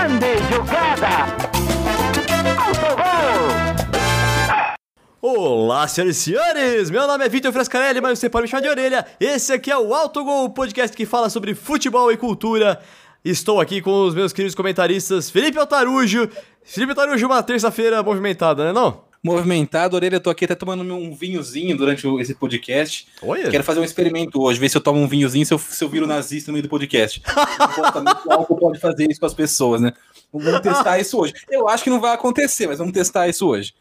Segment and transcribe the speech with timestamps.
[0.00, 1.26] Grande jogada!
[5.20, 6.88] Olá, senhoras e senhores!
[6.88, 9.06] Meu nome é Vitor Frescarelli, mas você pode me chamar de orelha.
[9.20, 12.80] Esse aqui é o Autogol, o podcast que fala sobre futebol e cultura.
[13.22, 16.30] Estou aqui com os meus queridos comentaristas Felipe Altarujo.
[16.64, 19.09] Felipe Altarujo, uma terça-feira movimentada, né não?
[19.22, 19.96] Movimentado.
[19.96, 23.06] Orelha, eu tô aqui até tomando um vinhozinho durante esse podcast.
[23.22, 23.50] Olha.
[23.50, 25.88] Quero fazer um experimento hoje, ver se eu tomo um vinhozinho, se eu, se eu
[25.88, 27.22] viro nazista no meio do podcast.
[28.26, 29.92] o álcool pode fazer isso com as pessoas, né?
[30.32, 31.34] Vamos testar isso hoje.
[31.50, 33.74] Eu acho que não vai acontecer, mas vamos testar isso hoje.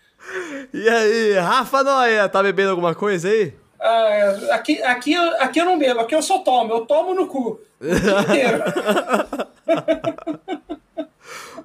[0.73, 3.53] E aí, Rafa Noia, tá bebendo alguma coisa aí?
[3.79, 7.61] Ah, aqui, aqui, aqui eu não bebo, aqui eu só tomo, eu tomo no cu.
[7.79, 8.63] O dia inteiro.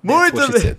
[0.02, 0.76] Muito bem.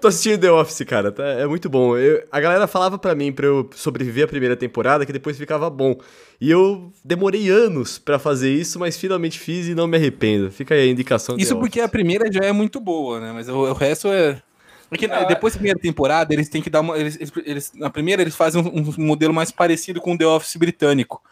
[0.00, 1.12] Tô assistindo The Office, cara.
[1.12, 1.96] tá- É muito bom.
[1.96, 5.68] Eu- a galera falava pra mim pra eu sobreviver a primeira temporada que depois ficava
[5.70, 5.96] bom.
[6.40, 10.50] E eu demorei anos pra fazer isso, mas finalmente fiz e não me arrependo.
[10.50, 13.32] Fica aí a indicação do Isso The porque a primeira já é muito boa, né?
[13.32, 14.40] Mas o, o resto é.
[14.88, 16.96] Porque Ah, depois da primeira temporada, eles têm que dar uma.
[16.98, 20.26] Eles, eles- eles- na primeira, eles fazem um, um modelo mais parecido com o The
[20.26, 21.22] Office britânico.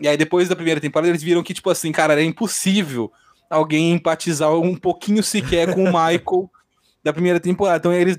[0.00, 3.12] E aí, depois da primeira temporada, eles viram que, tipo assim, cara, era impossível
[3.50, 6.50] alguém empatizar um pouquinho sequer com o Michael
[7.02, 7.78] da primeira temporada.
[7.78, 8.16] Então, eles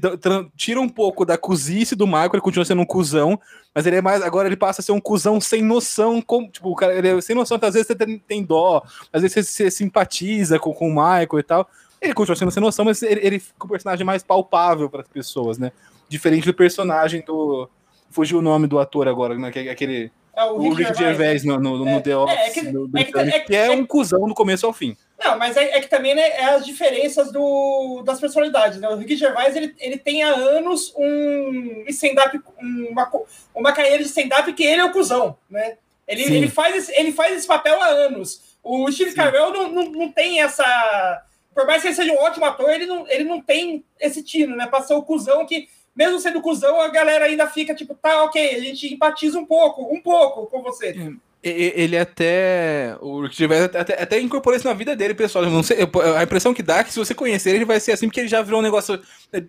[0.55, 3.39] tiram um pouco da cozice do Michael, ele continua sendo um cuzão,
[3.73, 4.21] mas ele é mais.
[4.21, 6.21] Agora ele passa a ser um cuzão sem noção.
[6.21, 8.83] Como, tipo, o cara, ele é sem noção, então, às vezes você tem, tem dó,
[9.11, 11.69] às vezes você, você simpatiza com, com o Michael e tal.
[12.01, 15.07] Ele continua sendo sem noção, mas ele, ele fica um personagem mais palpável para as
[15.07, 15.71] pessoas, né?
[16.07, 17.69] Diferente do personagem do.
[18.09, 19.51] Fugiu o nome do ator agora, né?
[19.53, 20.11] é Aquele.
[20.39, 23.03] É, O Rick Gervais no, no, no É, The é, Office, é que- do é
[23.03, 24.95] que- é que- é um cuzão do começo ao fim.
[25.21, 28.79] Não, mas é, é que também né, é as diferenças do, das personalidades.
[28.79, 28.87] Né?
[28.87, 33.11] O Rick Gervais ele, ele tem há anos um stand-up, uma,
[33.53, 35.37] uma carreira de stand-up que ele é o cuzão.
[35.49, 35.77] Né?
[36.07, 36.35] Ele, Sim.
[36.35, 38.57] ele, faz esse, ele faz esse papel há anos.
[38.63, 40.63] O Steve Carell não, não, não tem essa.
[41.53, 44.55] Por mais que ele seja um ótimo ator, ele não, ele não tem esse tino,
[44.55, 44.69] né?
[44.87, 48.59] Ser o cuzão que, mesmo sendo cuzão, a galera ainda fica tipo, tá, ok, a
[48.59, 50.91] gente empatiza um pouco, um pouco com você.
[51.41, 52.97] E- Ele até.
[52.99, 55.45] O Rick Gervais até, até incorporou isso na vida dele, pessoal.
[55.45, 57.65] Eu não sei, eu- a impressão que dá é que se você conhecer ele, ele
[57.65, 58.99] vai ser assim, porque ele já virou um negócio.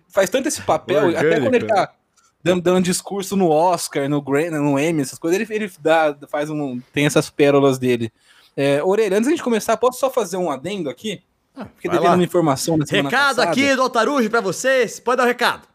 [0.09, 1.73] Faz tanto esse papel, até quando ele né?
[1.73, 1.93] tá
[2.41, 6.49] dando, dando discurso no Oscar, no Grammy, no Emmy, essas coisas, ele, ele dá, faz
[6.49, 6.79] um.
[6.93, 8.11] tem essas pérolas dele.
[8.55, 11.21] É, Orelha, antes da gente começar, posso só fazer um adendo aqui?
[11.53, 13.51] Porque vai devendo uma informação na semana Recado passada.
[13.51, 14.97] aqui do Altarujo pra vocês.
[14.99, 15.67] Pode dar o recado.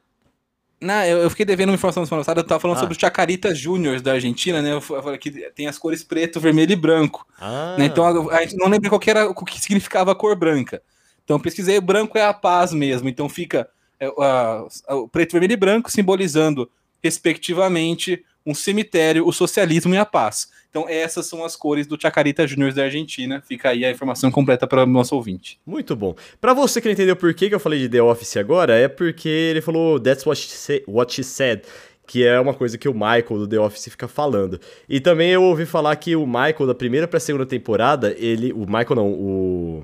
[0.80, 2.80] Não, eu, eu fiquei devendo uma informação na semana passada, eu tava falando Ah.
[2.80, 4.72] sobre os Chacarita Júniors da Argentina, né?
[4.72, 7.26] Eu fa- eu falei que tem as cores preto, vermelho e branco.
[7.40, 7.86] Ah, né?
[7.86, 10.82] Então a, a gente não lembra qual que era o que significava a cor branca.
[11.24, 13.08] Então eu pesquisei, o branco é a paz mesmo.
[13.08, 13.66] Então fica
[13.98, 16.70] é, a- o preto, vermelho e branco simbolizando,
[17.02, 20.48] respectivamente, um cemitério, o socialismo e a paz.
[20.76, 23.40] Então essas são as cores do Chacarita Júnior da Argentina.
[23.40, 25.58] Fica aí a informação completa para o nosso ouvinte.
[25.64, 26.14] Muito bom.
[26.38, 29.26] Pra você que não entendeu por que, eu falei de The Office agora, é porque
[29.26, 31.62] ele falou That's what she, what she said.
[32.06, 34.60] Que é uma coisa que o Michael do The Office fica falando.
[34.86, 38.52] E também eu ouvi falar que o Michael, da primeira pra segunda temporada, ele.
[38.52, 39.82] O Michael não, o.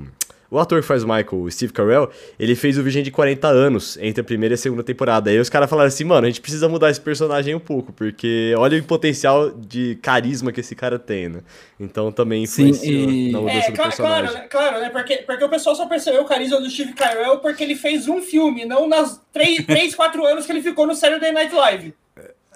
[0.53, 3.49] O ator que faz o Michael, o Steve Carell, ele fez o Virgem de 40
[3.49, 5.31] anos entre a primeira e a segunda temporada.
[5.31, 8.53] Aí os caras falaram assim, mano, a gente precisa mudar esse personagem um pouco, porque
[8.59, 11.41] olha o potencial de carisma que esse cara tem, né?
[11.81, 14.25] Então também Sim, influenciou e- na mudança É, do claro, personagem.
[14.27, 14.47] claro, né?
[14.51, 14.91] Claro, né?
[14.91, 18.21] Porque, porque o pessoal só percebeu o carisma do Steve Carell porque ele fez um
[18.21, 21.95] filme, não nas três, três quatro anos que ele ficou no Saturday Night Live.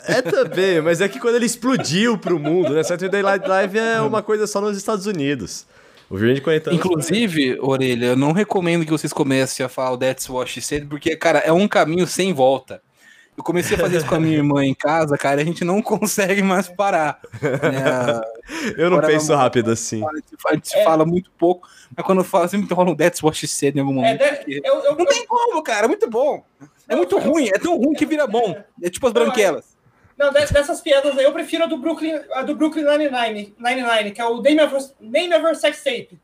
[0.07, 2.83] É também, mas é que quando ele explodiu pro mundo, né?
[2.83, 5.67] Saturday Night Live é uma coisa só nos Estados Unidos.
[6.09, 6.79] O de 40 anos.
[6.85, 9.97] Inclusive, Orelha, eu não recomendo que vocês comecem a falar o
[10.33, 12.81] What She Said, porque, cara, é um caminho sem volta.
[13.37, 15.63] Eu comecei a fazer isso com a minha irmã em casa, cara, e a gente
[15.65, 17.21] não consegue mais parar.
[17.43, 18.21] né?
[18.79, 20.03] Eu não Agora penso vamos- rápido assim.
[20.03, 23.77] A gente, gente fala muito pouco, mas quando fala, sempre rola um What She Said
[23.77, 24.21] em algum É, momento.
[24.21, 24.33] né?
[24.37, 26.43] porque- eu, eu, Não tem como, cara, é muito bom.
[26.89, 28.57] É muito ruim, é tão ruim que vira bom.
[28.83, 29.76] É tipo as branquelas.
[30.19, 34.11] Não, de- dessas piadas aí, eu prefiro a do Brooklyn, a do Brooklyn Nine-Nine, Nine-Nine,
[34.13, 36.19] que é o Name Your Sex Tape.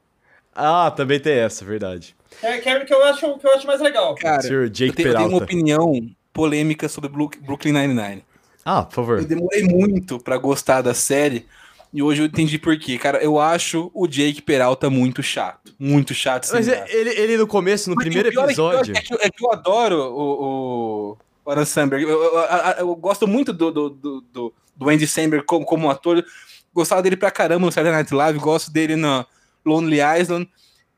[0.55, 2.15] Ah, também tem essa, verdade.
[2.43, 4.15] É, que é o que eu acho, que eu acho mais legal.
[4.15, 4.53] Cara, Sr.
[4.65, 5.45] eu Jake tenho, eu tenho uma Peralta.
[5.45, 5.93] opinião
[6.33, 8.25] polêmica sobre Brook- Brooklyn Nine-Nine.
[8.65, 9.19] Ah, por favor.
[9.19, 11.47] Eu demorei muito pra gostar da série.
[11.93, 12.97] E hoje eu entendi por quê.
[12.97, 15.75] Cara, eu acho o Jake Peralta muito chato.
[15.79, 16.49] Muito chato.
[16.53, 16.93] Mas é- graça.
[16.97, 18.97] ele, ele no começo, no Porque primeiro o pior é que- episódio.
[18.97, 22.05] É que, é que eu adoro o, o Adam Samberg.
[22.05, 24.21] Eu, eu- eu- eu gosto muito do, do, do,
[24.77, 26.25] do- Andy Samberg como, como ator.
[26.75, 28.39] Gostava dele pra caramba no Saturday Night Live.
[28.39, 29.27] Gosto dele na
[29.65, 30.49] Lonely Island.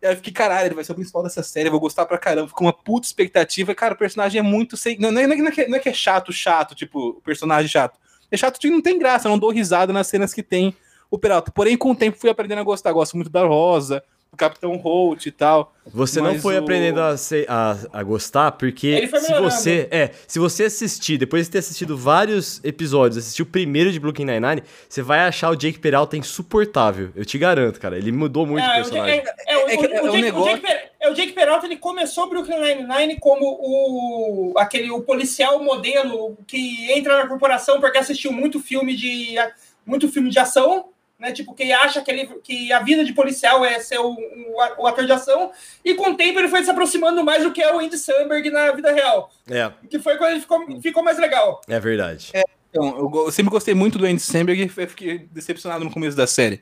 [0.01, 1.69] Eu fiquei, caralho, ele vai ser o principal dessa série.
[1.69, 2.49] Eu vou gostar pra caramba.
[2.49, 3.75] Ficou uma puta expectativa.
[3.75, 4.99] Cara, o personagem é muito sem.
[4.99, 7.21] Não, não, é, não é que é- não é que é chato, chato, tipo, o
[7.23, 7.99] personagem chato.
[8.31, 9.27] É chato que não tem graça.
[9.27, 10.75] Eu não dou risada nas cenas que tem
[11.11, 11.51] o Peralta.
[11.51, 12.93] Porém, com o tempo fui aprendendo a gostar.
[12.93, 14.03] Gosto muito da Rosa.
[14.35, 15.73] Capitão Holt e tal.
[15.87, 19.87] Você não foi o- aprendendo a, se- a, a gostar, porque se você.
[19.91, 24.25] É, se você assistir, depois de ter assistido vários episódios, assistir o primeiro de Brooklyn
[24.25, 27.11] Nine-Nine, você vai achar o Jake Peralta insuportável.
[27.15, 27.99] Eu te garanto, cara.
[27.99, 29.19] Ele mudou muito o É, o, personagem.
[29.47, 30.63] é, é, o- É que o- o Jake- negócio-
[31.01, 37.19] é, Jake Peralta ele começou Brooklyn Nine-Nine como o aquele o policial modelo que entra
[37.19, 39.35] na corporação porque assistiu muito filme de
[39.87, 40.87] muito filme de ação,
[41.19, 41.33] né?
[41.33, 44.87] Tipo que acha que, ele, que a vida de policial é ser o, o, o
[44.87, 45.51] ator de ação
[45.85, 48.51] e com o tempo ele foi se aproximando mais do que é o Andy Samberg
[48.51, 51.61] na vida real, É, que foi quando ele ficou, ficou mais legal.
[51.69, 52.33] é verdade.
[52.71, 56.27] Então, eu, eu sempre gostei muito do Andy Samberg e fiquei decepcionado no começo da
[56.27, 56.61] série.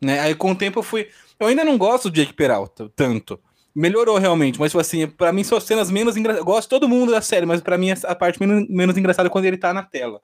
[0.00, 0.18] Né?
[0.20, 1.08] Aí com o tempo eu fui.
[1.38, 3.38] Eu ainda não gosto do Jake Peralta tanto.
[3.74, 6.40] Melhorou realmente, mas tipo assim, pra mim são as cenas menos engraçadas.
[6.46, 9.28] Eu gosto de todo mundo da série, mas pra mim a parte menos, menos engraçada
[9.28, 10.20] é quando ele tá na tela.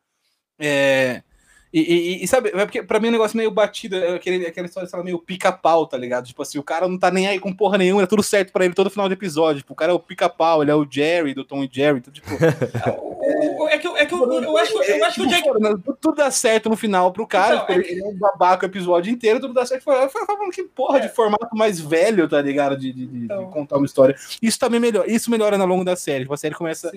[0.58, 1.22] É.
[1.72, 4.46] E, e- e, sabe, é porque pra mim é um negócio meio batido, é aquele,
[4.46, 6.26] aquela história sei lá, meio pica-pau, tá ligado?
[6.26, 8.64] Tipo assim, o cara não tá nem aí com porra nenhuma, é tudo certo pra
[8.66, 9.62] ele todo final do episódio.
[9.62, 11.98] Tipo, o cara é o pica-pau, ele é o Jerry do Tom e Jerry.
[12.00, 15.28] Então, tipo, o- é que, eu- é que eu, eu acho, eu acho que o
[15.28, 17.54] Tipo, foda, tudo- tudo dá certo no final pro cara.
[17.54, 19.82] Então, tipo, ele, ele é um babaca o episódio inteiro, tudo dá certo.
[19.84, 21.00] Fala, fala, fala, que porra É.
[21.00, 22.76] de formato mais velho, tá ligado?
[22.76, 23.46] De, de- de- de Então.
[23.50, 24.14] contar uma história.
[24.42, 25.10] Isso também melhora.
[25.10, 26.24] Isso melhora ao longo da série.
[26.24, 26.92] Tipo, a série começa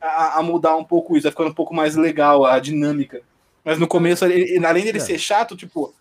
[0.00, 3.20] a, a mudar um pouco isso, vai ficando um pouco mais legal a dinâmica.
[3.64, 5.00] Mas no começo, ele- além dele É.
[5.00, 5.94] ser chato, tipo.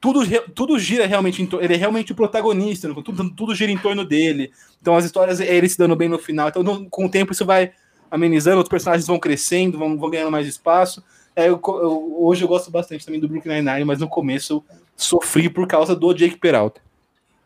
[0.00, 0.20] Tudo,
[0.54, 1.62] tudo gira realmente em torno.
[1.64, 2.94] Ele é realmente o protagonista, né?
[3.04, 4.50] tudo, tudo gira em torno dele.
[4.80, 6.48] Então as histórias é ele se dando bem no final.
[6.48, 7.72] Então, no- com o tempo, isso vai
[8.10, 11.04] amenizando, os personagens vão crescendo, vão, vão ganhando mais espaço.
[11.36, 14.64] É, eu eu- hoje eu gosto bastante também do Brooklyn Nine-Nine, mas no começo eu
[14.96, 16.80] sofri por causa do Jake Peralta.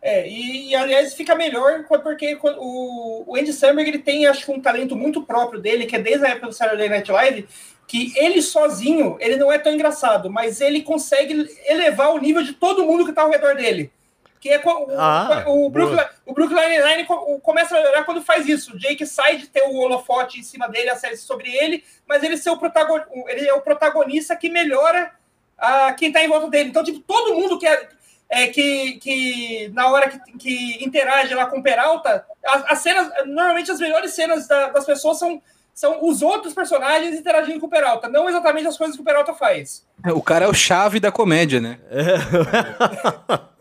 [0.01, 4.53] É, e, e, aliás fica melhor porque o, o Andy Samberg ele tem acho que
[4.53, 7.49] um talento muito próprio dele, que é desde a época do Saturday Night Live,
[7.87, 12.53] que ele sozinho, ele não é tão engraçado, mas ele consegue elevar o nível de
[12.55, 13.93] todo mundo que tá ao redor dele.
[14.41, 15.71] Que é o, Ah, o, boa.
[15.71, 18.75] Brooklyn, o Brooklyn Nine-Nine co- começa a melhorar quando faz isso.
[18.75, 22.23] O Jake sai de ter o holofote em cima dele, a série sobre ele, mas
[22.23, 25.13] ele, ser o protagon, ele é o protagonista que melhora
[25.57, 26.69] a, quem tá em volta dele.
[26.69, 27.89] Então, tipo, todo mundo que é,
[28.29, 33.11] é, que, que na hora que, que interage lá com o Peralta, as, as cenas,
[33.27, 35.41] normalmente as melhores cenas da- das pessoas são,
[35.75, 39.35] são os outros personagens interagindo com o Peralta, não exatamente as coisas que o Peralta
[39.35, 39.85] faz.
[40.15, 41.79] O cara é o chave da comédia, né?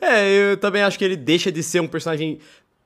[0.00, 2.38] É, eu também acho que ele deixa de ser um personagem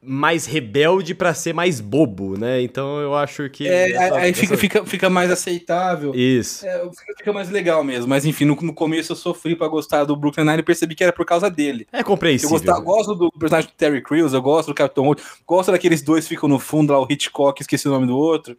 [0.04, 2.60] mais rebelde pra ser mais bobo, né?
[2.60, 3.69] Então eu acho que.
[3.69, 6.12] É, essa- aí fica, essa- fica, fica mais aceitável.
[6.14, 6.66] Isso.
[6.66, 6.82] É,
[7.16, 8.08] fica, mais legal mesmo.
[8.08, 11.04] Mas enfim, no, no começo eu sofri pra gostar do Brooklyn Nine e percebi que
[11.04, 11.87] era por causa dele.
[11.93, 12.50] É Eu compreensível.
[12.50, 16.25] gostava, gosto do personagem do Terry Crews, eu gosto do Capitão Holt, gosto daqueles dois
[16.25, 18.56] que ficam no fundo lá, o Hitchcock, esqueci o nome do outro.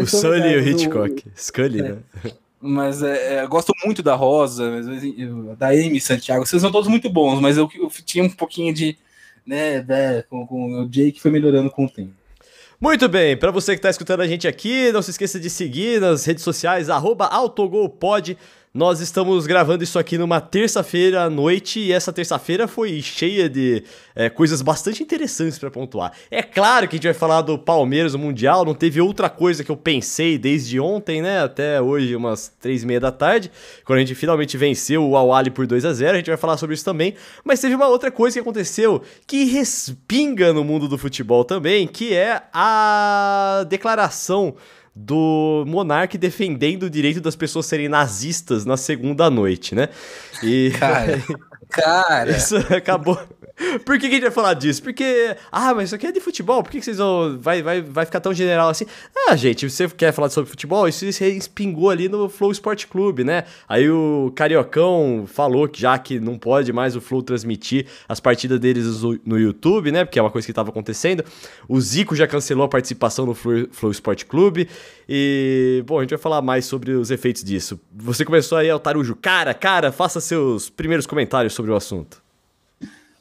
[0.00, 1.24] O Sully e o Hitchcock.
[1.36, 1.98] Scully, né?
[2.60, 4.86] Mas é, é, eu gosto muito da Rosa, mas,
[5.18, 6.44] eu- da Amy Santiago.
[6.46, 8.96] Vocês são todos muito bons, mas eu, eu tinha um pouquinho de.
[9.46, 12.12] Né, né, com, com o Jake foi melhorando com o tempo.
[12.80, 16.00] Muito bem, pra você que tá escutando a gente aqui, não se esqueça de seguir
[16.00, 18.38] nas redes sociais, arroba AutoGolPod.
[18.72, 23.82] Nós estamos gravando isso aqui numa terça-feira à noite e essa terça-feira foi cheia de
[24.14, 26.12] é, coisas bastante interessantes pra pontuar.
[26.30, 29.64] É claro que a gente vai falar do Palmeiras no Mundial, não teve outra coisa
[29.64, 33.50] que eu pensei desde ontem, né, até hoje, umas três e meia da tarde,
[33.84, 36.56] quando a gente finalmente venceu o Awali por 2 a 0 a gente vai falar
[36.56, 37.16] sobre isso também.
[37.42, 42.14] Mas teve uma outra coisa que aconteceu que respinga no mundo do futebol também, que
[42.14, 44.54] é a declaração
[44.94, 49.88] do Monark defendendo o direito das pessoas serem nazistas na segunda noite, né?
[50.42, 51.22] E Cara,
[51.70, 52.30] cara.
[52.30, 53.18] isso acabou.
[53.84, 54.82] Por que, que a gente vai falar disso?
[54.82, 57.38] Porque, ah, mas isso aqui é de futebol, por que, que vocês vão.
[57.38, 58.86] Vai, vai, vai ficar tão general assim?
[59.28, 60.88] Ah, gente, você quer falar sobre futebol?
[60.88, 63.44] Isso se espingou ali no Flow Sport Clube, né?
[63.68, 68.58] Aí o Cariocão falou que já que não pode mais o Flow transmitir as partidas
[68.58, 70.06] deles no- YouTube, né?
[70.06, 71.22] Porque é uma coisa que estava acontecendo.
[71.68, 74.68] O Zico já cancelou a participação no Flow, Flow Sport Clube.
[75.06, 77.78] E, bom, a gente vai falar mais sobre os efeitos disso.
[77.94, 79.16] Você começou aí, Altarujo.
[79.16, 82.22] Cara, cara, faça seus primeiros comentários sobre o assunto.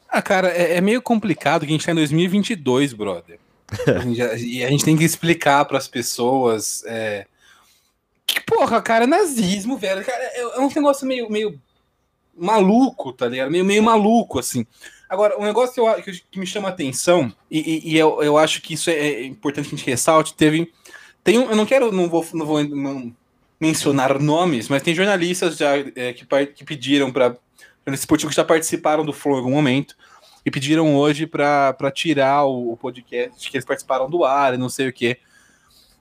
[0.07, 3.39] Ah, cara, é, é meio complicado que a gente tá em 2022, brother.
[3.87, 6.83] A gente e a gente tem que explicar pras pessoas.
[6.87, 7.27] É...
[8.25, 10.03] Que porra, cara, nazismo, velho.
[10.03, 11.59] Cara, é, é um negócio meio, meio
[12.35, 13.51] maluco, tá ligado?
[13.51, 14.65] Meio, meio maluco, assim.
[15.07, 18.37] Agora, um negócio que, eu, que, me chama a atenção, e, e- e eu, eu
[18.37, 20.71] acho que isso é, é importante que a gente ressalte, teve.
[21.23, 23.15] Tem um, eu não quero, não vou, não vou não
[23.59, 27.35] mencionar nomes, mas tem jornalistas já é, que, que pediram para
[27.87, 29.95] esportivos que já participaram do Flow em algum momento
[30.45, 34.69] e pediram hoje para tirar o, o podcast que eles participaram do ar e não
[34.69, 35.17] sei o quê.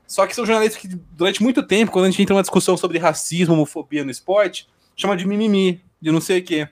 [0.07, 2.99] Só que são jornalistas que, durante muito tempo, quando a gente entra numa discussão sobre
[2.99, 4.67] racismo, homofobia no esporte,
[4.97, 6.69] chama de mimimi, de não sei o quê.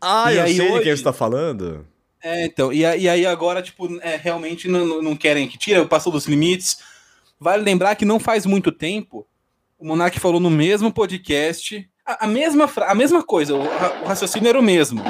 [0.00, 1.86] Ah, E eu aí sei de hoje- quem você tá falando.
[2.22, 6.10] É, então, e, e aí agora, tipo, é, realmente não, não querem que tire, passou
[6.10, 6.78] dos limites.
[7.38, 9.26] Vale lembrar que não faz muito tempo,
[9.78, 14.48] o Monark falou no mesmo podcast a, a mesma, a mesma coisa, o, o, raciocínio
[14.48, 15.02] era o mesmo.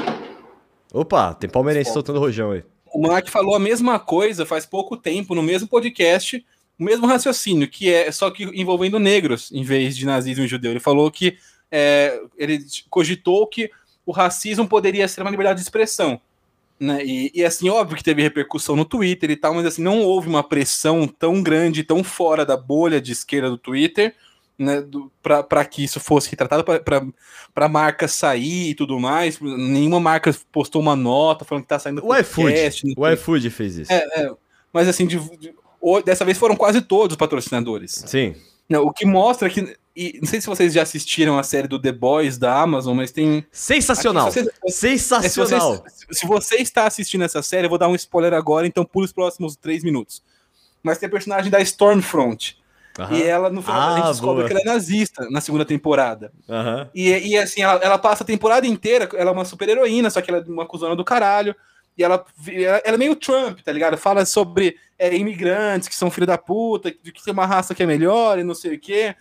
[0.93, 2.63] Opa, tem palmeirense soltando rojão aí.
[2.93, 6.45] O Monark falou a mesma coisa faz pouco tempo, no mesmo podcast,
[6.79, 10.71] o mesmo raciocínio, que é só que envolvendo negros em vez de nazismo e judeu.
[10.71, 11.37] Ele falou que
[11.69, 12.59] é, ele
[12.89, 13.69] cogitou que
[14.05, 16.21] o racismo poderia ser uma liberdade de expressão.
[16.79, 17.03] Né?
[17.05, 20.27] E, e, assim, óbvio que teve repercussão no Twitter e tal, mas assim, não houve
[20.27, 24.13] uma pressão tão grande, tão fora da bolha de esquerda do Twitter,
[24.57, 24.83] né,
[25.21, 29.39] para que isso fosse retratado, para a marca sair e tudo mais.
[29.39, 32.93] Nenhuma marca postou uma nota falando que está saindo o iFood.
[32.97, 33.91] O iFood fez isso.
[33.91, 34.31] É, é,
[34.71, 35.53] mas assim, de, de,
[36.05, 38.03] dessa vez foram quase todos os patrocinadores.
[38.05, 38.35] Sim.
[38.67, 41.81] Não, o que mostra que e não sei se vocês já assistiram a série do
[41.81, 43.45] The Boys da Amazon, mas tem.
[43.49, 44.27] Sensacional!
[44.27, 45.75] Aqui, se Sensacional!
[45.85, 48.67] É, se, você, se você, está assistindo essa série, eu vou dar um spoiler agora,
[48.67, 50.21] então pule os próximos três minutos.
[50.83, 52.57] Mas tem a personagem da Stormfront.
[53.11, 54.47] E ela, no final, ah, a gente descobre boa.
[54.47, 56.31] que ela é nazista na segunda temporada.
[56.93, 60.21] E, e assim, ela, ela, passa a temporada inteira, ela é uma super heroína, só
[60.21, 61.55] que ela é uma cuzona do caralho.
[61.97, 62.25] E ela,
[62.83, 63.97] ela é meio Trump, tá ligado?
[63.97, 67.83] Fala sobre é, imigrantes que são filho da puta, de que tem uma raça que
[67.83, 69.15] é melhor e não sei o quê.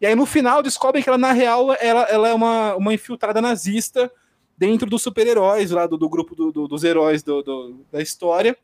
[0.00, 3.40] E aí no final descobrem que ela, na real, ela, ela é uma, uma infiltrada
[3.40, 4.10] nazista
[4.56, 8.56] dentro dos super-heróis lá, do, do grupo do, do, dos heróis do, da história.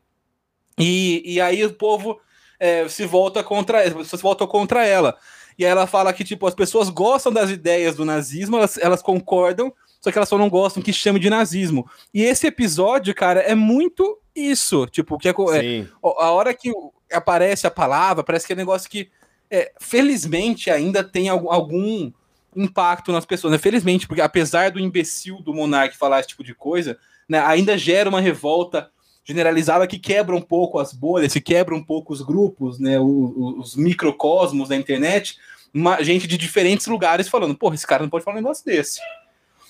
[0.78, 2.20] E, e aí o povo
[2.64, 5.18] é, se volta contra se volta contra ela.
[5.58, 9.02] E aí ela fala que tipo as pessoas gostam das ideias do nazismo, elas, elas
[9.02, 11.86] concordam, só que elas só não gostam que chame de nazismo.
[12.12, 16.72] E esse episódio, cara, é muito isso, tipo, que é, é a hora que
[17.12, 19.10] aparece a palavra, parece que é um negócio que
[19.50, 22.10] é, felizmente ainda tem algum
[22.56, 23.58] impacto nas pessoas, né?
[23.58, 28.08] Felizmente, porque apesar do imbecil do Monark falar esse tipo de coisa, né, ainda gera
[28.08, 28.90] uma revolta
[29.24, 33.32] generalizada que quebra um pouco as bolhas, se quebra um pouco os grupos, né, os,
[33.58, 35.38] os microcosmos da internet,
[35.72, 39.00] uma, gente de diferentes lugares falando, porra, esse cara não pode falar um negócio desse.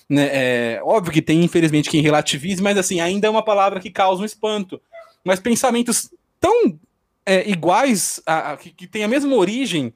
[0.09, 3.89] Né, é, óbvio que tem, infelizmente, quem relativize, mas assim, ainda é uma palavra que
[3.89, 4.79] causa um espanto.
[5.23, 6.77] Mas pensamentos tão
[7.25, 9.93] é, iguais, a, a, que, que tem a mesma origem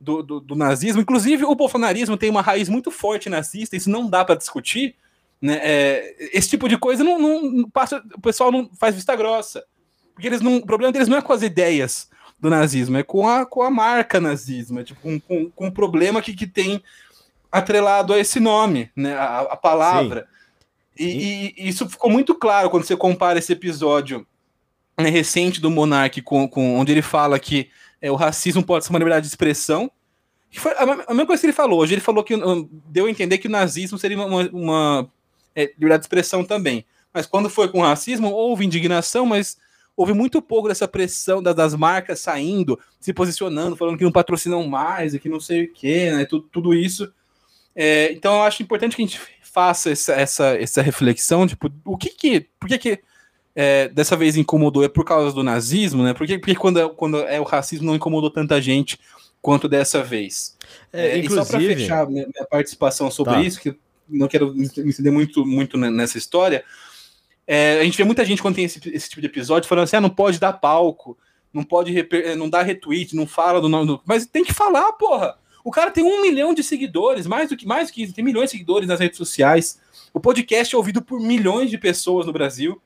[0.00, 4.08] do, do, do, nazismo, inclusive o bolsonarismo tem uma raiz muito forte nazista, isso não
[4.08, 4.94] dá para discutir,
[5.40, 5.58] né?
[5.62, 9.64] É, esse tipo de coisa não, não, passa, o pessoal não faz vista grossa.
[10.14, 12.08] Porque eles não, o problema deles não é com as ideias
[12.40, 15.70] do nazismo, é com a, com a marca nazismo, é tipo, com, com, com um
[15.70, 16.82] problema que, que tem
[17.50, 19.14] atrelado a esse nome, né?
[19.14, 20.26] A, a palavra.
[20.98, 24.26] E, e, e, isso ficou muito claro quando você compara esse episódio
[24.98, 27.70] né, recente do Monark com, com onde ele fala que
[28.02, 29.90] é, o racismo pode ser uma liberdade de expressão.
[30.50, 31.80] Que foi a, a mesma coisa que ele falou.
[31.80, 32.34] Hoje ele falou que
[32.86, 35.10] deu a entender que o nazismo seria uma, uma
[35.58, 36.84] é, liberdade de expressão também.
[37.12, 39.56] Mas quando foi com racismo, houve indignação, mas
[39.96, 44.64] houve muito pouco dessa pressão das, das marcas saindo, se posicionando, falando que não patrocinam
[44.68, 46.24] mais e que não sei o que, né?
[46.24, 47.12] Tudo, tudo isso.
[47.74, 51.96] É, então eu acho importante que a gente faça essa, essa, essa reflexão, tipo, o
[51.96, 53.00] que que, por que que
[53.56, 54.84] é, dessa vez incomodou?
[54.84, 56.14] É por causa do nazismo, né?
[56.14, 59.00] Por que, porque quando é, quando é o racismo não incomodou tanta gente
[59.42, 60.56] quanto dessa vez?
[60.92, 61.40] É, é, inclusive...
[61.40, 63.42] E só para fechar minha, minha, participação sobre tá.
[63.42, 63.76] isso, que
[64.08, 66.64] não quero me entender muito, muito nessa história.
[67.46, 69.96] É, a gente vê muita gente quando tem esse, esse, tipo de episódio falando assim:
[69.96, 71.16] ah, não pode dar palco,
[71.52, 74.00] não pode é, não dar retweet, não fala do nome do.
[74.04, 75.38] Mas tem que falar, porra!
[75.64, 78.24] O cara tem um milhão de seguidores, mais do que mais do que isso, tem
[78.24, 79.80] milhões de seguidores nas redes sociais.
[80.12, 82.80] O podcast é ouvido por milhões de pessoas no Brasil.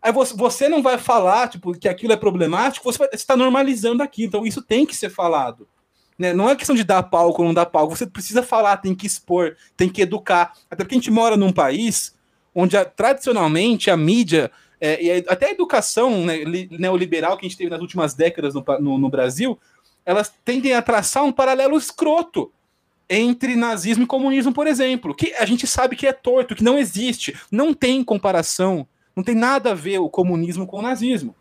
[0.00, 4.24] Aí você, você não vai falar tipo, que aquilo é problemático, você está normalizando aqui.
[4.24, 5.68] Então isso tem que ser falado.
[6.18, 6.32] Né?
[6.32, 9.06] Não é questão de dar palco ou não dar palco, você precisa falar, tem que
[9.06, 10.52] expor, tem que educar.
[10.70, 12.14] Até porque a gente mora num país
[12.54, 14.50] onde a, tradicionalmente a mídia
[14.80, 16.38] é, e até a educação né,
[16.70, 19.58] neoliberal que a gente teve nas últimas décadas no, no, no Brasil,
[20.04, 22.52] elas tendem a traçar um paralelo escroto
[23.08, 26.78] entre nazismo e comunismo, por exemplo, que a gente sabe que é torto, que não
[26.78, 31.34] existe, não tem comparação, não tem nada a ver o comunismo com o nazismo.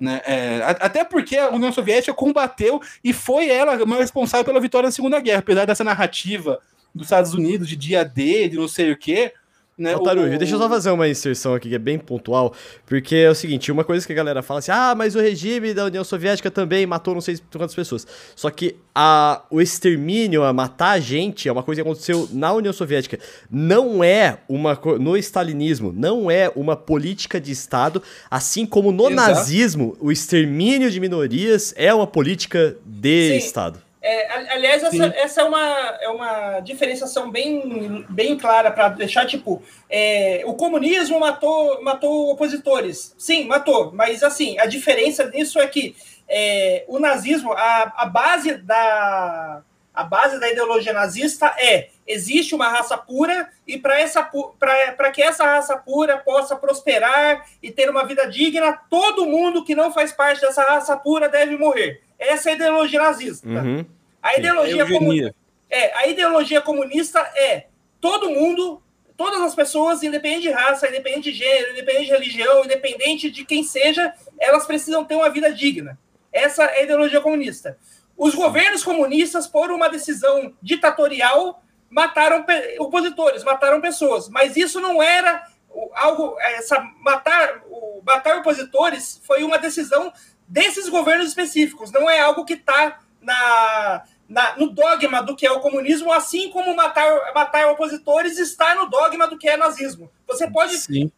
[0.00, 0.20] Né?
[0.24, 4.92] É, até porque a União Soviética combateu e foi ela a responsável pela vitória na
[4.92, 6.60] Segunda Guerra, apesar dessa narrativa
[6.94, 9.32] dos Estados Unidos de dia D, de não sei o quê.
[9.78, 9.94] Né?
[9.94, 10.02] O...
[10.38, 12.52] deixa eu só fazer uma inserção aqui que é bem pontual,
[12.84, 15.72] porque é o seguinte, uma coisa que a galera fala assim, ah, mas o regime
[15.72, 18.04] da União Soviética também matou não sei quantas pessoas.
[18.34, 22.52] Só que a, o extermínio, a matar a gente, é uma coisa que aconteceu na
[22.52, 23.20] União Soviética.
[23.48, 29.30] Não é uma, no stalinismo, não é uma política de Estado, assim como no Exato.
[29.30, 33.36] nazismo, o extermínio de minorias é uma política de Sim.
[33.36, 33.87] Estado.
[34.00, 39.62] É, aliás, essa, essa, é, uma, é uma diferenciação bem, bem clara para deixar, tipo,
[39.90, 43.14] é, o comunismo matou, matou opositores.
[43.18, 45.96] Sim, matou, mas assim, a diferença disso é que
[46.28, 49.62] é, o nazismo, a, a base da,
[49.92, 55.76] a base da ideologia nazista é existe uma raça pura e para que essa raça
[55.76, 60.62] pura possa prosperar e ter uma vida digna, todo mundo que não faz parte dessa
[60.62, 62.00] raça pura deve morrer.
[62.18, 63.48] Essa é a ideologia nazista.
[63.48, 63.84] Uhum.
[64.22, 65.34] A ideologia comunista
[65.70, 67.66] é a ideologia comunista é
[68.00, 68.82] todo mundo,
[69.16, 73.62] todas as pessoas, independente de raça, independente de gênero, independente de religião, independente de quem
[73.62, 75.98] seja, elas precisam ter uma vida digna.
[76.32, 77.76] Essa é a ideologia comunista.
[78.16, 82.44] Os governos comunistas, por uma decisão ditatorial, mataram
[82.78, 84.28] opositores, mataram pessoas.
[84.28, 85.46] Mas isso não era
[85.94, 86.36] algo.
[86.40, 87.62] Essa, matar,
[88.04, 90.12] matar opositores foi uma decisão
[90.48, 95.52] desses governos específicos, não é algo que está na, na, no dogma do que é
[95.52, 100.10] o comunismo, assim como matar, matar opositores está no dogma do que é nazismo.
[100.26, 100.74] Você pode,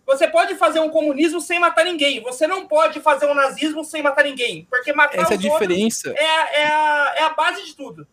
[0.07, 2.21] você pode fazer um comunismo sem matar ninguém.
[2.23, 4.67] Você não pode fazer um nazismo sem matar ninguém.
[4.69, 6.15] Porque matar Essa é a diferença.
[6.17, 8.07] É, é, a, é a base de tudo.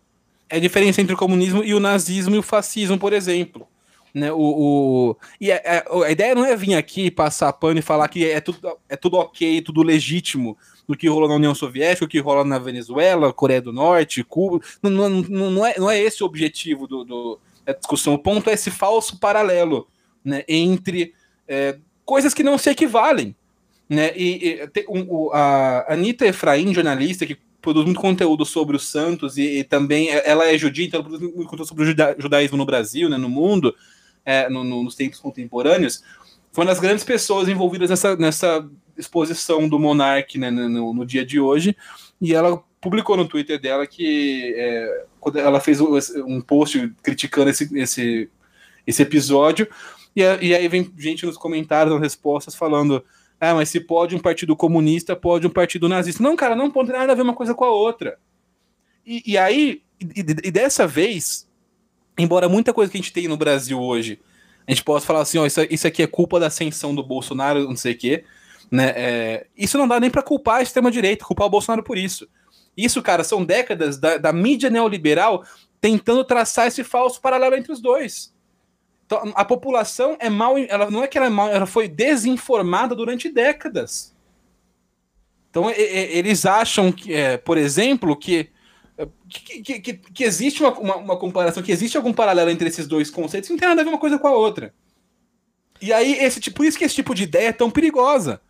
[0.50, 3.68] É a diferença entre o comunismo e o nazismo e o fascismo, por exemplo.
[4.14, 7.54] Né, o, o, e a, é, a, é, a ideia não é vir aqui passar
[7.54, 10.58] pano e falar que é tudo, é tudo ok, tudo legítimo
[10.88, 14.64] do que rolou na União Soviética, o que rola na Venezuela, Coreia do Norte, Cuba.
[14.82, 18.14] Não, não, não, é, não é esse o objetivo do, do, da discussão.
[18.14, 19.88] O ponto é esse falso paralelo
[20.24, 21.14] né, entre
[21.48, 23.36] é, coisas que não se equivalem.
[23.90, 24.12] Né?
[24.16, 29.60] E, e um, a Anitta Efraim, jornalista, que produz muito conteúdo sobre os santos e,
[29.60, 32.58] e também é, ela é judia, então ela produz muito conteúdo sobre o juda, judaísmo
[32.58, 33.76] no Brasil, né, no mundo,
[34.24, 36.02] é, no, no, nos tempos contemporâneos,
[36.52, 38.68] foi uma das grandes pessoas envolvidas nessa, nessa
[38.98, 41.76] exposição do Monark né, no, no, dia de hoje,
[42.20, 48.30] e ela publicou no Twitter dela que é, ela fez um post criticando esse, esse,
[48.86, 49.68] esse episódio,
[50.16, 53.04] e, e aí vem gente nos comentários, nas respostas, falando
[53.40, 56.24] ah, mas se pode um partido comunista, pode um partido nazista.
[56.24, 58.18] Não, cara, não pode nada a ver uma coisa com a outra.
[59.06, 61.48] E, e aí, e, e, dessa vez,
[62.18, 64.20] embora muita coisa que a gente tem no Brasil hoje,
[64.66, 67.64] a gente possa falar assim, ó, isso, isso aqui é culpa da ascensão do Bolsonaro,
[67.64, 68.24] não sei o quê,
[68.72, 68.94] né?
[68.96, 72.28] É, isso não dá nem para culpar a extrema-direita, culpar o Bolsonaro por isso.
[72.76, 75.44] Isso, cara, são décadas da, da mídia neoliberal
[75.82, 78.34] tentando traçar esse falso paralelo entre os dois.
[79.06, 82.94] Então, a população é mal, ela não é que ela é mal, ela foi desinformada
[82.94, 84.14] durante décadas.
[85.50, 88.52] Então, eles acham que, é, por exemplo, que
[89.30, 93.12] que, que, que, existe uma, uma, uma, comparação, que existe algum paralelo entre esses dois
[93.12, 94.74] conceitos, não tem nada a ver uma coisa com a outra.
[95.80, 98.42] E aí, esse tipo, por isso que esse tipo de ideia é tão perigosa.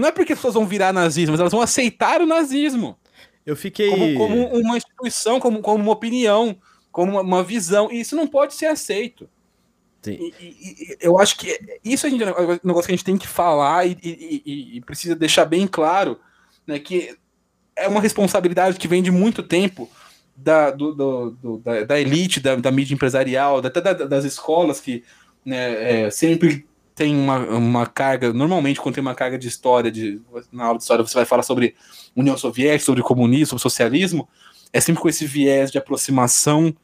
[0.00, 2.98] Não é porque as pessoas vão virar nazismo, mas elas vão aceitar o nazismo.
[3.44, 3.90] Eu fiquei.
[3.90, 6.56] Como, como uma instituição, como, como uma opinião,
[6.90, 7.90] como uma, uma visão.
[7.90, 9.28] E isso não pode ser aceito.
[10.06, 12.16] E, e, eu acho que isso é um
[12.64, 16.18] negócio que a gente tem que falar e, e, e, precisa deixar bem claro
[16.66, 17.14] né, que
[17.76, 19.90] é uma responsabilidade que vem de muito tempo
[20.34, 24.80] da, do, do, do, da, da, elite, da, da mídia empresarial, até da, das escolas
[24.80, 25.04] que
[25.44, 26.66] né, é, sempre
[27.00, 30.20] tem uma, uma carga, normalmente quando tem uma carga de história, de,
[30.52, 31.74] na aula de história você vai falar sobre
[32.14, 34.28] União Soviética, sobre comunismo, sobre socialismo,
[34.70, 36.76] é sempre com esse viés de aproximação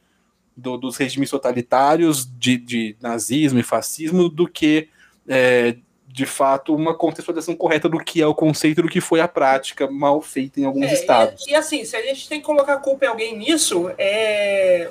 [0.55, 4.89] do, dos regimes totalitários de, de, nazismo e fascismo do que,
[5.27, 5.75] é,
[6.07, 9.87] de fato, uma contextualização correta do que é o conceito do que foi a prática
[9.87, 11.45] mal feita em alguns é, estados.
[11.45, 14.89] E, e, assim, se a gente tem que colocar a culpa em alguém nisso, é,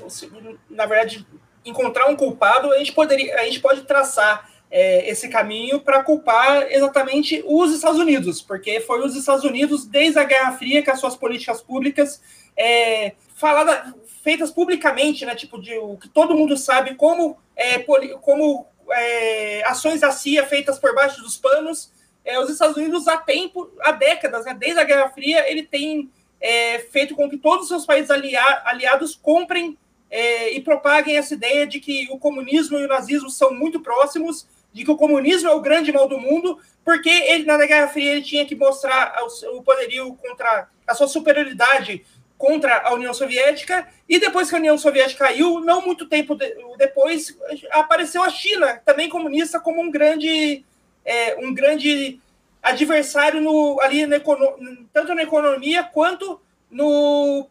[0.70, 1.26] na verdade,
[1.64, 6.66] encontrar um culpado, a gente, poderia, a gente pode traçar é, esse caminho para culpar
[6.70, 11.00] exatamente os Estados Unidos, porque foi os Estados Unidos, desde a Guerra Fria, que as
[11.00, 12.20] suas políticas públicas
[12.56, 15.34] é, falada, feitas publicamente, né?
[15.34, 17.78] Tipo, de, o que todo mundo sabe como, é,
[18.20, 21.92] como é, ações da CIA feitas por baixo dos panos.
[22.24, 26.10] É, os Estados Unidos há tempo, há décadas, né, desde a Guerra Fria, ele tem
[26.40, 29.78] é, feito com que todos os seus países alia, aliados comprem
[30.10, 34.46] é, e propaguem essa ideia de que o comunismo e o nazismo são muito próximos,
[34.76, 38.12] de que o comunismo é o grande mal do mundo, porque ele na Guerra Fria
[38.12, 39.16] ele tinha que mostrar
[39.54, 42.04] o poderio contra a sua superioridade
[42.36, 46.54] contra a União Soviética, e depois que a União Soviética caiu, não muito tempo de,
[46.76, 47.34] depois,
[47.70, 50.62] apareceu a China, também comunista, como um grande,
[51.06, 52.20] é, um grande
[52.62, 54.20] adversário no, ali na,
[54.92, 56.38] tanto na economia quanto
[56.70, 57.48] no,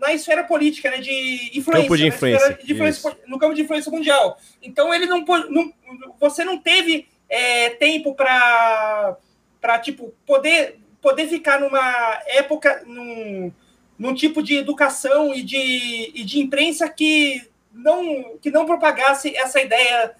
[0.00, 3.92] na esfera política, né, de influência, campo de influência, de influência no campo de influência
[3.92, 4.38] mundial.
[4.62, 5.72] Então ele não, não
[6.18, 9.16] você não teve é, tempo para
[9.60, 13.52] para tipo poder poder ficar numa época num,
[13.98, 19.60] num tipo de educação e de, e de imprensa que não, que não propagasse essa
[19.60, 20.14] ideia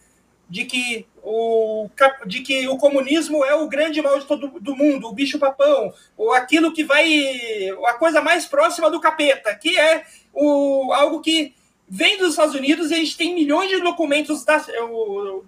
[0.48, 1.88] de que, o,
[2.26, 5.92] de que o comunismo é o grande mal de todo do mundo, o bicho papão,
[6.16, 7.70] ou aquilo que vai.
[7.87, 11.54] a coisa mais próxima do capeta, que é o, algo que
[11.88, 14.64] vem dos Estados Unidos e a gente tem milhões de documentos da,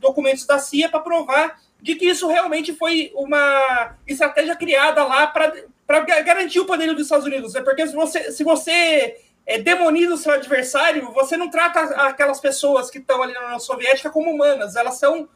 [0.01, 6.01] documentos da CIA para provar de que isso realmente foi uma estratégia criada lá para
[6.23, 7.55] garantir o poder dos Estados Unidos.
[7.55, 12.41] É porque se você, se você é, demoniza o seu adversário, você não trata aquelas
[12.41, 15.29] pessoas que estão ali na União Soviética como humanas, elas são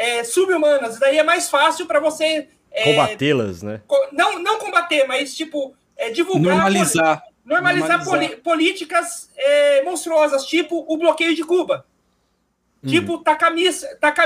[0.00, 0.98] é, sub-humanas.
[0.98, 2.48] Daí é mais fácil para você.
[2.72, 3.82] É, Combatê-las, né?
[4.10, 6.54] Não, não combater, mas tipo, é, divulgar.
[6.56, 7.22] Normalizar.
[7.44, 8.38] Normalizar, normalizar.
[8.38, 11.84] políticas é, monstruosas, tipo o bloqueio de Cuba.
[12.82, 12.88] Hum.
[12.88, 13.52] Tipo, tacar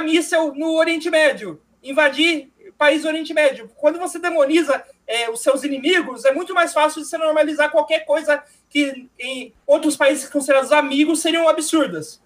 [0.03, 1.61] míssel no Oriente Médio.
[1.83, 3.69] Invadir país do Oriente Médio.
[3.77, 8.05] Quando você demoniza é, os seus inimigos, é muito mais fácil de você normalizar qualquer
[8.05, 12.21] coisa que em outros países considerados amigos seriam absurdas.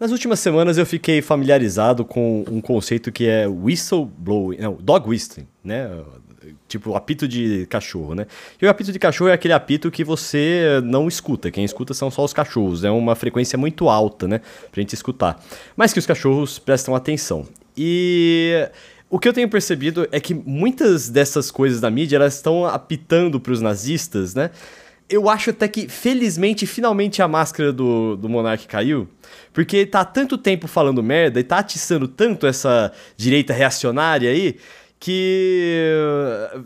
[0.00, 5.46] Nas últimas semanas eu fiquei familiarizado com um conceito que é whistleblowing, não, dog whistling,
[5.62, 5.90] né?
[6.66, 8.26] Tipo, apito de cachorro, né?
[8.62, 11.50] E o apito de cachorro é aquele apito que você não escuta.
[11.50, 12.82] Quem escuta são só os cachorros.
[12.82, 14.40] É uma frequência muito alta, né?
[14.72, 15.38] Pra gente escutar.
[15.76, 17.46] Mas que os cachorros prestam atenção.
[17.76, 18.70] E
[19.10, 23.38] o que eu tenho percebido é que muitas dessas coisas da mídia, elas estão apitando
[23.38, 24.50] para os nazistas, né?
[25.10, 29.08] Eu acho até que, felizmente, finalmente a máscara do, do Monark caiu.
[29.52, 34.30] Porque ele tá há tanto tempo falando merda e tá atiçando tanto essa direita reacionária
[34.30, 34.56] aí,
[35.00, 35.96] que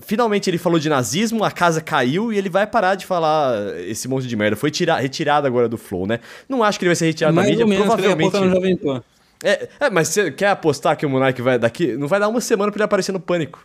[0.02, 4.09] finalmente ele falou de nazismo, a casa caiu e ele vai parar de falar esse
[4.09, 4.57] monte de merda.
[4.57, 6.20] Foi tira, retirado agora do Flow, né?
[6.48, 8.37] Não acho que ele vai ser retirado Mais da mídia, menos, provavelmente.
[8.37, 9.02] Ele no Jovem Pan.
[9.42, 11.96] É, é, mas você quer apostar que o Monark vai daqui?
[11.96, 13.64] Não vai dar uma semana pra ele aparecer no Pânico.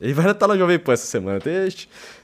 [0.00, 1.40] Ele vai estar na Jovem Pan essa semana.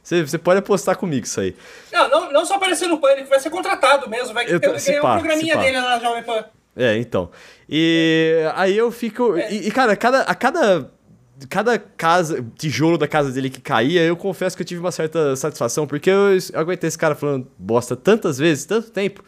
[0.03, 1.57] Você, você pode apostar comigo isso aí.
[1.91, 4.35] Não, não, não só aparecer no Pânico, vai ser contratado mesmo.
[4.35, 6.45] Vai Eu, ter, ganhar pá, um programinha dele na Jovem Pan.
[6.77, 7.31] É, então.
[7.69, 9.37] E aí eu fico.
[9.37, 9.53] É.
[9.53, 10.91] E, e, cara, cada, a cada.
[11.49, 15.35] Cada casa, tijolo da casa dele que caía, eu confesso que eu tive uma certa
[15.35, 19.25] satisfação, porque eu aguentei esse cara falando bosta tantas vezes, tanto tempo,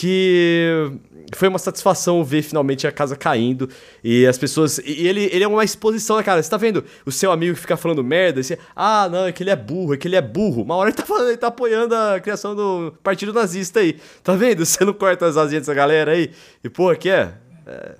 [0.00, 0.90] que
[1.34, 3.68] foi uma satisfação ver finalmente a casa caindo
[4.02, 4.78] e as pessoas.
[4.78, 6.42] E ele, ele é uma exposição, né, cara?
[6.42, 8.42] Você tá vendo o seu amigo que fica falando merda?
[8.42, 10.62] Você, ah, não, é que ele é burro, é que ele é burro.
[10.62, 14.00] Uma hora ele tá, falando, ele tá apoiando a criação do partido nazista aí.
[14.24, 14.64] Tá vendo?
[14.64, 16.30] Você não corta as asinhas dessa galera aí?
[16.64, 17.34] E, porra, que é?
[17.66, 17.94] É.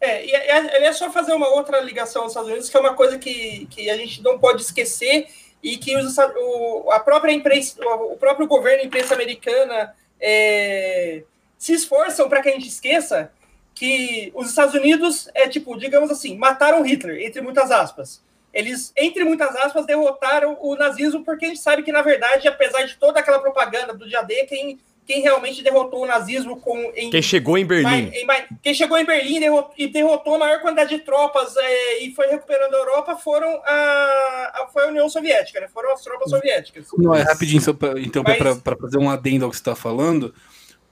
[0.00, 2.94] É, e é, é só fazer uma outra ligação aos Estados Unidos, que é uma
[2.94, 5.26] coisa que, que a gente não pode esquecer
[5.62, 11.24] e que o, a própria imprensa, o próprio governo, a imprensa americana, é,
[11.62, 13.30] se esforçam para que a gente esqueça
[13.72, 18.20] que os Estados Unidos, é tipo, digamos assim, mataram Hitler, entre muitas aspas.
[18.52, 22.82] Eles, entre muitas aspas, derrotaram o nazismo, porque a gente sabe que, na verdade, apesar
[22.82, 26.76] de toda aquela propaganda do dia D, quem, quem realmente derrotou o nazismo com.
[26.96, 28.10] Em, quem chegou em Berlim.
[28.12, 28.26] Em,
[28.60, 32.26] quem chegou em Berlim derrotou, e derrotou a maior quantidade de tropas é, e foi
[32.26, 35.68] recuperando a Europa foram a, a, foi a União Soviética, né?
[35.72, 36.88] Foram as tropas soviéticas.
[36.98, 37.62] Não, é rapidinho,
[37.98, 38.58] então, Mas...
[38.58, 40.34] para fazer um adendo ao que você está falando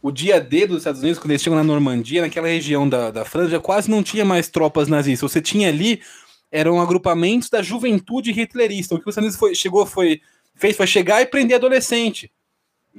[0.02, 3.24] o dia D dos Estados Unidos, quando eles chegam na Normandia, naquela região da, da
[3.24, 5.30] França, quase não tinha mais tropas nazistas.
[5.30, 6.00] Você tinha ali,
[6.50, 8.94] eram agrupamentos da juventude hitlerista.
[8.94, 10.22] O que os Estados Unidos foi, chegou, foi,
[10.54, 12.32] fez foi chegar e prender adolescente,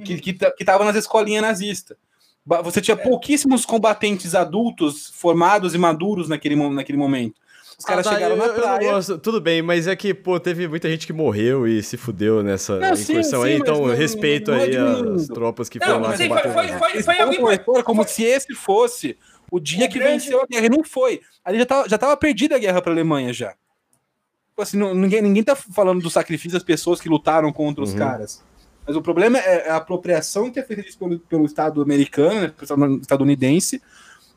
[0.04, 1.96] que, que, que tava nas escolinhas nazistas.
[2.44, 7.40] Você tinha pouquíssimos combatentes adultos formados e maduros naquele, naquele momento.
[7.78, 8.92] Os caras ah, chegaram eu, na praia.
[8.92, 12.42] Gosto, tudo bem, mas é que, pô, teve muita gente que morreu e se fudeu
[12.42, 16.00] nessa não, incursão sim, aí, sim, então não, respeito não, aí as tropas que foram
[16.00, 16.28] lá combater.
[16.28, 17.40] Foi, foi, foi, alguém...
[17.64, 19.16] foi, como se esse fosse
[19.50, 20.24] o dia o que grande...
[20.24, 21.20] venceu a guerra, e não foi.
[21.44, 23.50] Ali já tava, já tava perdida a guerra para a Alemanha já.
[23.50, 27.98] Tipo assim, ninguém, ninguém tá falando do sacrifício das pessoas que lutaram contra os uhum.
[27.98, 28.42] caras.
[28.86, 32.96] Mas o problema é a apropriação que é feita pelo, pelo Estado americano, né, pelo
[32.98, 33.80] estadunidense,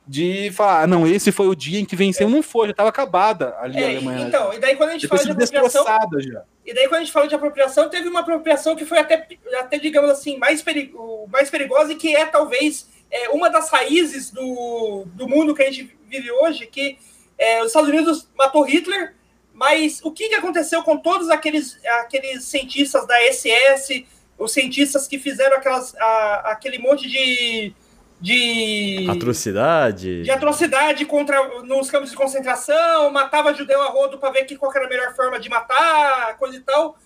[0.08, 2.90] de falar, ah, não, esse foi o dia em que venceu, não foi, já estava
[2.90, 4.28] acabada ali é, a Alemanha.
[4.28, 5.86] Então, e daí quando a gente fala de apropriação.
[6.20, 6.44] Já.
[6.66, 9.28] E daí quando a gente fala de apropriação, teve uma apropriação que foi até,
[9.60, 14.30] até digamos assim, mais, perigo, mais perigosa e que é talvez é, uma das raízes
[14.30, 16.98] do, do mundo que a gente vive hoje, que
[17.38, 19.16] é, os Estados Unidos matou Hitler,
[19.54, 24.06] mas o que, que aconteceu com todos aqueles, aqueles cientistas da SS,
[24.38, 27.74] os cientistas que fizeram aquelas, a, aquele monte de
[28.20, 34.46] de atrocidade, de atrocidade contra nos campos de concentração, matava judeu a rodo para ver
[34.46, 36.98] que qual era a melhor forma de matar, coisa e tal.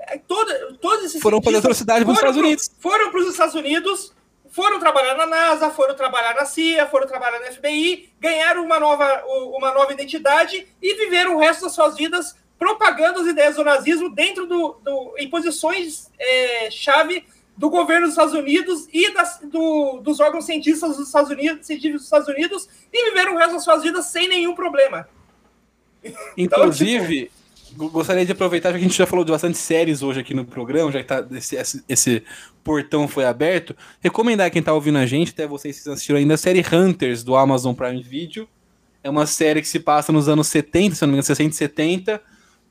[0.00, 2.70] É, toda, todos esses foram para atrocidade para os Estados Unidos.
[2.78, 4.14] Foram para os Estados Unidos,
[4.50, 9.24] foram trabalhar na NASA, foram trabalhar na CIA, foram trabalhar na FBI, ganharam uma nova,
[9.54, 14.10] uma nova identidade e viveram o resto das suas vidas propagando as ideias do nazismo
[14.10, 17.24] dentro do, do em posições é, chave
[17.58, 22.02] do governo dos Estados Unidos e das, do, dos órgãos cientistas dos Estados Unidos, científicos
[22.02, 25.08] dos Estados Unidos, e viveram o resto das suas vidas sem nenhum problema.
[26.38, 27.32] Inclusive,
[27.74, 30.44] gostaria de aproveitar, já que a gente já falou de bastante séries hoje aqui no
[30.44, 32.22] programa, já que tá, esse, esse, esse
[32.62, 36.38] portão foi aberto, recomendar quem tá ouvindo a gente, até vocês que assistiram ainda, a
[36.38, 38.48] série Hunters, do Amazon Prime Video.
[39.02, 41.56] É uma série que se passa nos anos 70, se não me engano, 60 e
[41.56, 42.22] 70,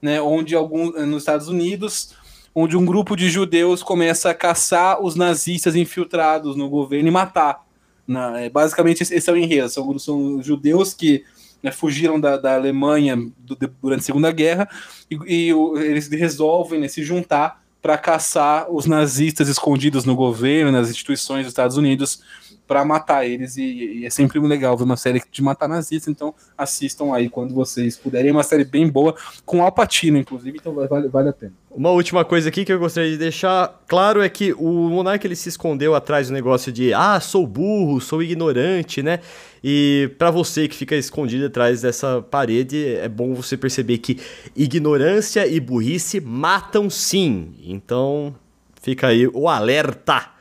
[0.01, 2.15] né, onde alguns, nos Estados Unidos,
[2.59, 7.63] onde um grupo de judeus começa a caçar os nazistas infiltrados no governo e matar.
[8.07, 9.69] Na, é, basicamente, esse é o enredo.
[9.69, 11.23] São, são judeus que
[11.61, 14.67] né, fugiram da, da Alemanha do, durante a Segunda Guerra
[15.07, 20.71] e, e o, eles resolvem né, se juntar para caçar os nazistas escondidos no governo,
[20.71, 22.23] nas instituições dos Estados Unidos,
[22.67, 23.57] para matar eles.
[23.57, 26.11] E, e, é sempre legal ver uma série de matar nazistas.
[26.11, 28.29] Então assistam aí quando vocês puderem.
[28.29, 31.53] É uma série bem boa, com Al Pacino, inclusive, então vale, vale a pena.
[31.71, 35.35] Uma última coisa aqui que eu gostaria de deixar claro é que o Monark ele
[35.35, 39.19] se escondeu atrás do negócio de ah, sou burro, sou ignorante, né?
[39.63, 44.19] E para você que fica escondido atrás dessa parede, é bom você perceber que
[44.55, 47.53] ignorância e burrice matam sim.
[47.63, 48.35] Então,
[48.81, 50.36] fica aí o alerta.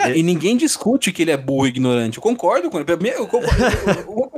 [0.00, 2.18] Não, e ninguém discute que ele é burro e ignorante.
[2.18, 2.86] Eu concordo com ele.
[2.90, 3.64] Eu concordo,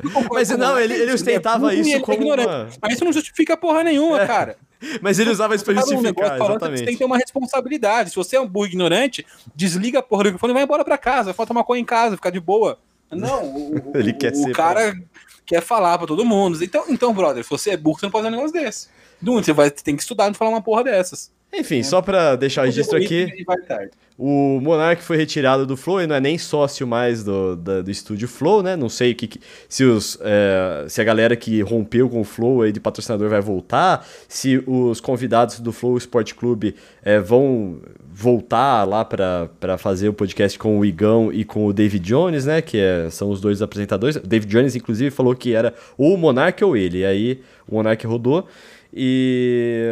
[0.03, 2.35] eu, concordo Mas não, ele, ele ostentava ele é isso como.
[2.35, 2.69] Uma...
[2.81, 4.27] Mas isso não justifica porra nenhuma, é.
[4.27, 4.57] cara.
[5.01, 6.79] Mas ele usava isso pra justificar, um exatamente.
[6.79, 8.11] Você tem que ter uma responsabilidade.
[8.11, 10.99] Se você é um burro ignorante, desliga a porra do microfone e vai embora pra
[10.99, 11.33] casa.
[11.33, 12.79] Vai tomar coisa em casa, ficar de boa.
[13.11, 14.95] Não, o, ele quer o, ser, o cara
[15.47, 16.63] quer falar pra todo mundo.
[16.63, 18.89] Então, então, brother, se você é burro, você não pode fazer um negócio desse.
[19.23, 21.31] Você vai, tem que estudar e falar uma porra dessas.
[21.53, 21.83] Enfim, é.
[21.83, 23.45] só para deixar o registro aqui,
[24.19, 27.91] o Monark foi retirado do Flow e não é nem sócio mais do, do, do
[27.91, 28.77] estúdio Flow, né?
[28.77, 32.73] Não sei que, se, os, é, se a galera que rompeu com o Flow aí
[32.73, 37.81] de patrocinador vai voltar, se os convidados do Flow Sport Clube é, vão
[38.15, 42.63] voltar lá para fazer o podcast com o Igão e com o David Jones, né?
[42.63, 44.17] Que é, são os dois apresentadores.
[44.17, 46.99] O David Jones, inclusive, falou que era ou o Monark ou ele.
[46.99, 48.47] E aí o Monark rodou.
[48.95, 49.87] E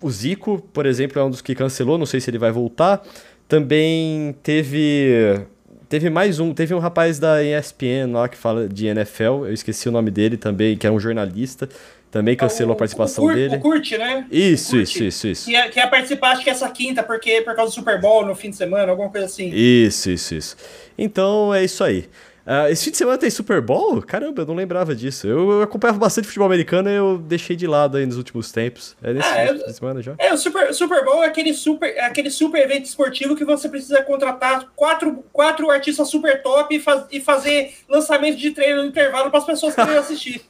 [0.00, 3.02] o Zico, por exemplo, é um dos que cancelou, não sei se ele vai voltar.
[3.48, 5.40] Também teve
[5.88, 9.90] teve mais um, teve um rapaz da ESPN lá que fala de NFL, eu esqueci
[9.90, 11.68] o nome dele também, que é um jornalista,
[12.10, 13.56] também cancelou a participação o Cur, dele.
[13.56, 14.26] O Curte, né?
[14.30, 15.44] Isso, o isso, isso, isso.
[15.44, 18.24] Que ia, que ia participar, acho que essa quinta, porque por causa do Super Bowl
[18.24, 19.50] no fim de semana, alguma coisa assim.
[19.54, 20.56] Isso, isso, isso.
[20.96, 22.08] Então é isso aí.
[22.44, 24.02] Uh, esse fim de semana tem Super Bowl?
[24.02, 25.26] Caramba, eu não lembrava disso.
[25.26, 28.96] Eu, eu acompanhava bastante futebol americano e eu deixei de lado aí nos últimos tempos.
[29.02, 30.14] É nesse ah, fim de semana já?
[30.18, 33.68] É, o Super, Super Bowl é aquele super, é aquele super evento esportivo que você
[33.68, 38.88] precisa contratar quatro, quatro artistas super top e, faz, e fazer lançamento de treino no
[38.88, 40.42] intervalo para as pessoas querem assistir.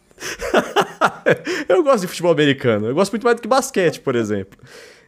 [1.68, 2.86] eu gosto de futebol americano.
[2.86, 4.58] Eu gosto muito mais do que basquete, por exemplo.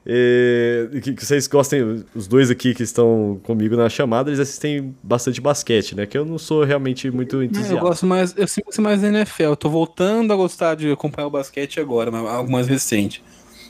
[0.07, 4.95] E, que, que, vocês gostem, os dois aqui que estão comigo na chamada, eles assistem
[5.03, 6.05] bastante basquete, né?
[6.05, 7.75] Que eu não sou realmente muito entusiasta.
[7.75, 9.43] Eu gosto mais, eu sempre mais da NFL.
[9.45, 13.23] Eu tô voltando a gostar de acompanhar o basquete agora, algo mais recente.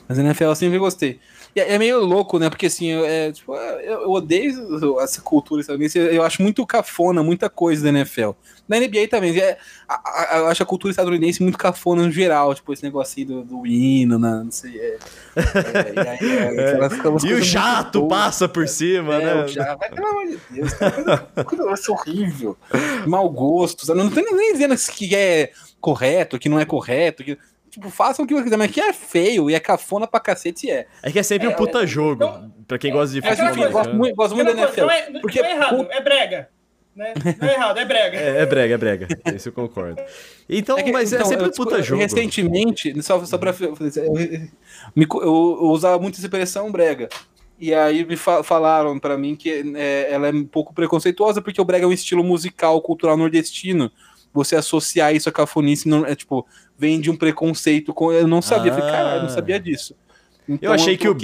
[0.08, 1.20] Mas a NFL eu sempre gostei.
[1.54, 2.50] É, é meio louco, né?
[2.50, 5.98] Porque assim, é, tipo, eu, odeio essa cultura estadunidense.
[5.98, 8.30] Eu acho muito cafona, muita coisa da NFL.
[8.68, 9.38] Na NBA também.
[9.38, 9.56] É,
[9.88, 12.54] a, a, eu acho a cultura estadunidense muito cafona no geral.
[12.54, 14.42] Tipo, esse negócio do, do hino, né?
[14.44, 14.78] não sei.
[14.78, 14.98] É,
[15.36, 15.40] é,
[15.96, 16.84] é,
[17.24, 19.44] é e o jato passa por cima, né?
[19.44, 22.56] O jato, pelo amor de Deus, coisa, coisa horrível.
[23.06, 23.86] Mau gosto.
[23.94, 27.22] Não, não tô nem dizendo que é correto, que não é correto.
[27.22, 27.38] Que
[27.74, 30.70] Tipo, façam o que você quiser, mas que é feio e é cafona pra cacete
[30.70, 30.87] é.
[31.02, 33.34] É que é sempre é, um puta é, jogo, então, pra quem gosta de é,
[33.34, 33.66] futebol.
[33.66, 34.80] É, gosto muito, gosto muito da NFL.
[34.82, 36.48] Não é, porque, não é errado, é brega.
[36.94, 37.12] Né?
[37.37, 38.16] Não é errado, é brega.
[38.16, 39.08] É, é brega, é brega.
[39.34, 40.00] Isso eu concordo.
[40.48, 42.00] Então, é que, mas é então, é sempre um puta jogo.
[42.00, 43.52] Recentemente, só, só pra.
[43.60, 43.76] Eu,
[44.94, 47.08] eu, eu usava muito essa expressão brega.
[47.58, 51.60] E aí me fa falaram para mim que é, ela é um pouco preconceituosa porque
[51.60, 53.90] o brega é um estilo musical, cultural nordestino.
[54.34, 56.44] Você associar isso a cafonice não é tipo
[56.76, 58.12] vem de um preconceito com.
[58.12, 58.74] Eu não sabia, ah.
[58.74, 59.94] falei, caralho, eu não sabia disso.
[60.48, 61.16] Então, eu achei que o.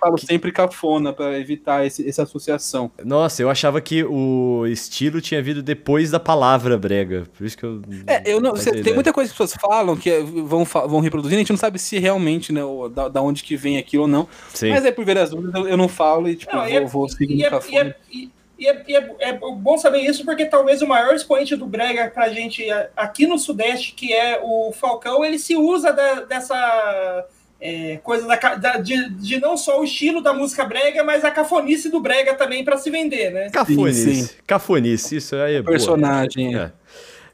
[0.00, 2.90] falo sempre cafona para evitar esse, essa associação.
[3.04, 7.24] Nossa, eu achava que o estilo tinha vindo depois da palavra brega.
[7.36, 7.80] Por isso que eu.
[8.06, 8.56] É, eu não.
[8.56, 11.52] Cê, tem muita coisa que as pessoas falam que é, vão, vão reproduzindo, a gente
[11.52, 14.28] não sabe se realmente, né, da, da onde que vem aquilo ou não.
[14.52, 14.70] Sim.
[14.70, 16.84] Mas é por ver as dúvidas, eu, eu não falo e, tipo, não, vou, é,
[16.84, 17.96] vou seguir no é, cafona.
[18.12, 21.66] E, e é, e é, é, bom saber isso porque talvez o maior expoente do
[21.66, 22.64] brega para a gente
[22.96, 27.26] aqui no Sudeste, que é o Falcão, ele se usa da, dessa
[27.60, 31.30] é, coisa da, da, de, de, não só o estilo da música brega, mas a
[31.30, 33.50] cafonice do brega também para se vender, né?
[33.50, 34.34] Cafonice, sim, sim.
[34.46, 36.52] cafonice, isso aí é Personagem.
[36.52, 36.74] Boa.
[36.80, 36.83] É.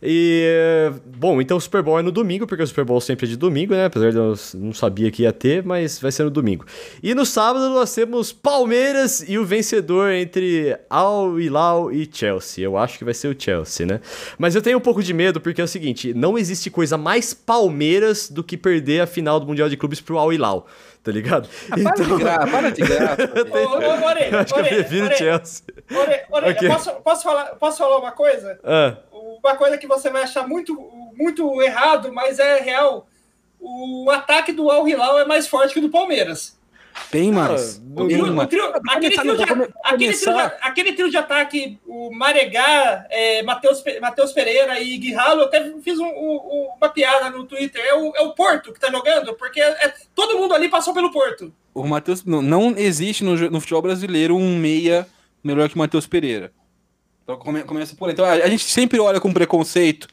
[0.03, 3.29] E, bom, então o Super Bowl é no domingo, porque o Super Bowl sempre é
[3.29, 3.85] de domingo, né?
[3.85, 6.65] Apesar de eu não sabia que ia ter, mas vai ser no domingo.
[7.03, 12.65] E no sábado nós temos Palmeiras e o vencedor entre Al Hilal e Chelsea.
[12.65, 14.01] Eu acho que vai ser o Chelsea, né?
[14.39, 17.35] Mas eu tenho um pouco de medo, porque é o seguinte, não existe coisa mais
[17.35, 20.67] Palmeiras do que perder a final do Mundial de Clubes pro Al Hilal
[21.03, 21.49] tá ligado?
[21.71, 22.05] Ah, para então...
[22.05, 23.23] de graça, para de graça.
[24.31, 25.65] eu acho que eu prefiro Chelsea.
[25.91, 26.69] Ore, ore, okay.
[26.69, 28.61] posso, posso, falar, posso falar uma coisa?
[28.63, 28.99] Ah
[29.43, 30.75] uma coisa que você vai achar muito,
[31.17, 33.07] muito errado, mas é real.
[33.59, 36.59] O ataque do Al Hilal é mais forte que o do Palmeiras.
[37.13, 37.81] Bem mais.
[38.89, 39.43] aquele, trio de,
[39.85, 45.47] aquele, trio de, aquele trio de ataque, o Maregá, é, Matheus Pereira e Guiralo, eu
[45.47, 47.83] até fiz um, um, uma piada no Twitter.
[47.85, 51.13] É o, é o Porto que tá jogando, porque é, todo mundo ali passou pelo
[51.13, 51.53] Porto.
[51.75, 52.25] O Matheus.
[52.25, 55.07] Não, não existe no, no futebol brasileiro um meia
[55.43, 56.53] melhor que o Matheus Pereira.
[57.25, 58.13] Então come, começa por aí.
[58.13, 60.09] Então a, a, gente sempre olha com preconceito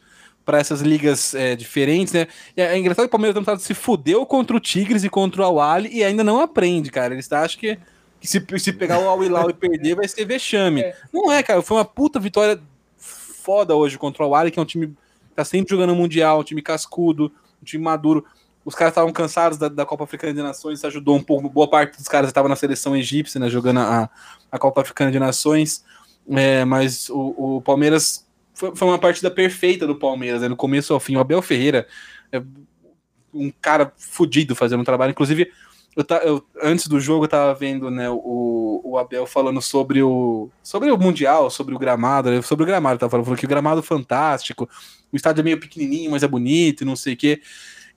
[0.45, 2.27] para essas ligas é, diferentes, né?
[2.55, 5.41] E é, é engraçado que o Palmeiras tentado se fudeu contra o Tigres e contra
[5.41, 7.13] o Awali e ainda não aprende, cara.
[7.13, 7.77] Eles acham que,
[8.19, 10.81] que se, se pegar o Al Hilal e perder vai ser vexame.
[10.81, 10.95] É.
[11.11, 11.61] Não é, cara.
[11.61, 12.59] Foi uma puta vitória
[13.47, 16.43] foda hoje contra o Awali, que é um time que tá sempre jogando Mundial, um
[16.43, 18.25] time cascudo, um time maduro.
[18.65, 21.47] Os caras estavam cansados da, da, Copa Africana de Nações, isso ajudou um pouco.
[21.47, 24.09] Boa parte dos caras estava na seleção egípcia, né, jogando a,
[24.51, 25.85] a Copa Africana de Nações.
[26.31, 30.47] É, mas o, o Palmeiras foi, foi, uma partida perfeita do Palmeiras, né?
[30.47, 31.15] no começo ao fim.
[31.15, 31.87] O Abel Ferreira
[32.31, 32.41] é
[33.33, 35.11] um cara fudido fazendo um trabalho.
[35.11, 35.51] Inclusive,
[35.95, 40.49] eu, eu, antes do jogo eu tava vendo né, o, o Abel falando sobre o,
[40.61, 43.49] sobre o Mundial, sobre o gramado, né, sobre o gramado, tava falando, falando que o
[43.49, 44.69] gramado é fantástico,
[45.11, 47.41] o estádio é meio pequenininho, mas é bonito e não sei o quê.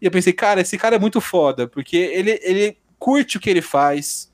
[0.01, 3.51] E eu pensei, cara, esse cara é muito foda, porque ele, ele curte o que
[3.51, 4.30] ele faz,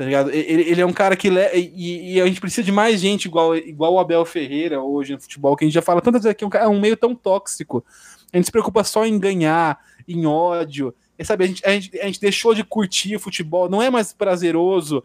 [0.00, 0.30] Tá ligado?
[0.30, 1.28] Ele, ele é um cara que.
[1.28, 5.20] E, e, a gente precisa de mais gente igual, igual o Abel Ferreira hoje no
[5.20, 7.84] futebol, que a gente já fala tantas vezes que é um meio tão tóxico.
[8.32, 10.94] A gente se preocupa só em ganhar, em ódio.
[11.18, 14.10] E, sabe, a gente, a, gente, a gente deixou de curtir futebol, não é mais
[14.10, 15.02] prazeroso,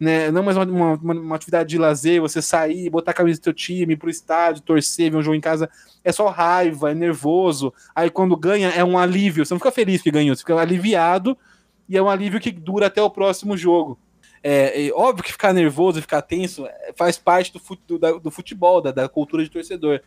[0.00, 0.30] né?
[0.30, 3.44] Não é mais uma, uma, uma, atividade de lazer, você sair, botar a camisa do
[3.44, 5.68] seu time, ir pro estádio, torcer, ver um jogo em casa.
[6.02, 7.70] É só raiva, é nervoso.
[7.94, 9.44] Aí quando ganha, é um alívio.
[9.44, 11.36] Você não fica feliz que ganhou, você fica aliviado
[11.86, 13.98] e é um alívio que dura até o próximo jogo.
[14.42, 18.80] É, óbvio que ficar nervoso, ficar tenso, é, faz parte do, fut, do, do futebol,
[18.80, 20.00] da, da, cultura de torcedor.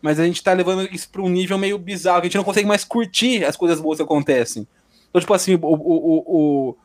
[0.00, 2.44] Mas a gente tá levando isso para um nível meio bizarro, que a gente não
[2.44, 4.66] consegue mais curtir as coisas boas que acontecem.
[5.08, 6.76] Então, tipo assim, o, o, o,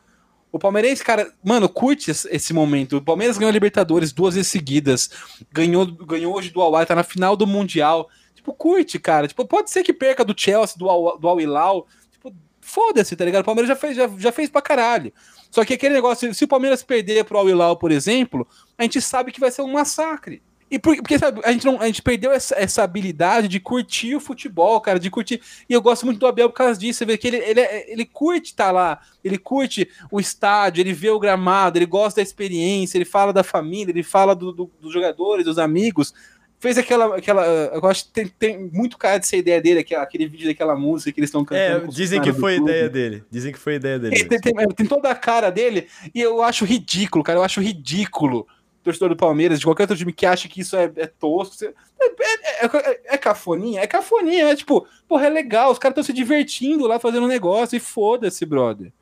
[0.52, 2.96] o Palmeirense, cara, mano, curte esse momento.
[2.96, 5.10] O Palmeiras ganhou a Libertadores duas vezes seguidas,
[5.52, 8.08] ganhou, ganhou hoje do Al tá na final do Mundial.
[8.34, 9.28] Tipo, curte, cara.
[9.28, 11.86] Tipo, pode ser que perca do Chelsea, do Al, do Al Hilal.
[12.10, 13.42] Tipo, foda-se, tá ligado?
[13.42, 15.12] O Palmeiras já fez, já, já fez pra caralho.
[15.50, 18.46] Só que aquele negócio, se o Palmeiras perder pro Al-Hilal, por exemplo,
[18.78, 20.42] a gente sabe que vai ser um massacre.
[20.70, 24.14] E por, porque sabe, a gente, não, a gente perdeu essa, essa, habilidade de curtir
[24.14, 25.42] o futebol, cara, de curtir.
[25.68, 26.98] E eu gosto muito do Abel por causa disso.
[26.98, 30.92] Você vê que ele, ele, ele curte estar tá lá, ele curte o estádio, ele
[30.92, 34.70] vê o gramado, ele gosta da experiência, ele fala da família, ele fala do, do,
[34.80, 36.14] dos jogadores, dos amigos
[36.60, 37.16] fez aquela.
[37.16, 40.46] aquela eu acho que tem, tem muito cara de ser ideia dele, aquele, aquele vídeo
[40.46, 41.86] daquela música que eles estão cantando.
[41.86, 43.24] É, dizem que foi ideia dele.
[43.30, 44.24] Dizem que foi ideia dele.
[44.26, 47.38] Tem, tem, tem, toda a cara dele, e eu acho ridículo, cara.
[47.38, 48.46] Eu acho ridículo
[48.82, 51.64] torcedor do Palmeiras, de qualquer outro time que acha que isso é, é tosco.
[51.64, 53.80] É, é, é, é, cafoninha?
[53.80, 57.28] É cafoninha, é tipo, porra, é legal, os caras estão se divertindo lá fazendo um
[57.28, 58.92] negócio e foda-se, brother.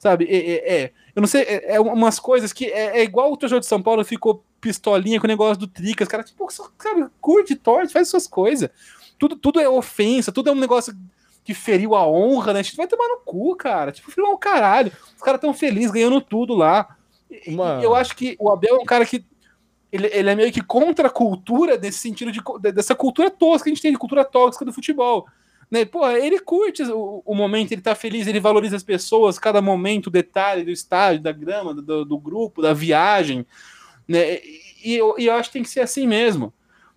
[0.00, 0.24] Sabe?
[0.24, 3.66] É, é, eu não sei, é, é umas coisas que é, igual o torcedor de
[3.66, 8.08] São Paulo ficou pistolinha com o negócio do Tricas, cara, tipo, sabe, curte, torce, faz
[8.08, 8.70] suas coisas.
[9.18, 10.96] Tudo, tudo é ofensa, tudo é um negócio
[11.44, 12.60] que feriu a honra, né?
[12.60, 13.92] A gente vai tomar no cu, cara.
[13.92, 14.90] Tipo, feriu um caralho.
[15.14, 16.96] Os caras tão felizes ganhando tudo lá.
[17.46, 17.80] Uma...
[17.82, 19.24] Eu acho que o Abel é um cara que
[19.92, 22.40] ele, ele é meio que contra a cultura desse sentido de,
[22.72, 25.26] dessa cultura tosca que a gente tem, de cultura tóxica do futebol.
[25.70, 25.84] Né?
[25.84, 30.08] Pô, ele curte o, o, momento, ele tá feliz, ele valoriza as pessoas, cada momento,
[30.08, 33.46] o detalhe do estádio, da grama, do, do grupo, da viagem.
[34.08, 34.40] Né?
[34.82, 36.52] E, eu, e eu acho que tem que ser assim mesmo.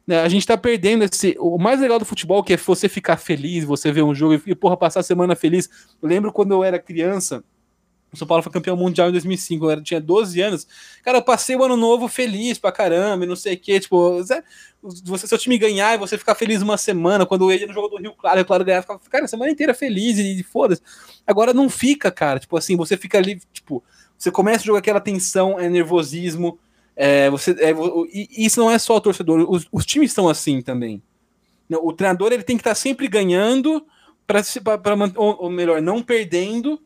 [0.08, 0.20] Né?
[0.22, 1.36] A gente tá perdendo esse.
[1.40, 4.56] O mais legal do futebol que é você ficar feliz, você ver um jogo e,
[4.56, 5.70] porra, passar a semana feliz.
[6.02, 7.44] Eu lembro quando eu era criança.
[8.14, 10.68] O São Paulo foi campeão mundial em 2005, eu tinha 12 anos.
[11.04, 13.80] Cara, eu passei o ano novo feliz pra caramba, não sei o quê.
[13.80, 14.24] Tipo,
[15.04, 17.88] você, seu time ganhar e você ficar feliz uma semana, quando eu ia no jogo
[17.88, 20.82] do Rio Claro, o Claro ganhava, ficava, cara, a semana inteira feliz e, foda-se.
[21.26, 22.40] Agora não fica, cara.
[22.40, 23.84] Tipo assim, você fica ali, tipo,
[24.18, 26.60] você começa a jogar aquela tensão, é nervosismo,
[26.96, 27.72] é, você, é,
[28.14, 31.02] e isso não é só o torcedor, os, os times são assim também.
[31.70, 33.84] O treinador ele tem que estar sempre ganhando,
[34.28, 34.42] para
[35.16, 36.80] ou, ou melhor, não perdendo,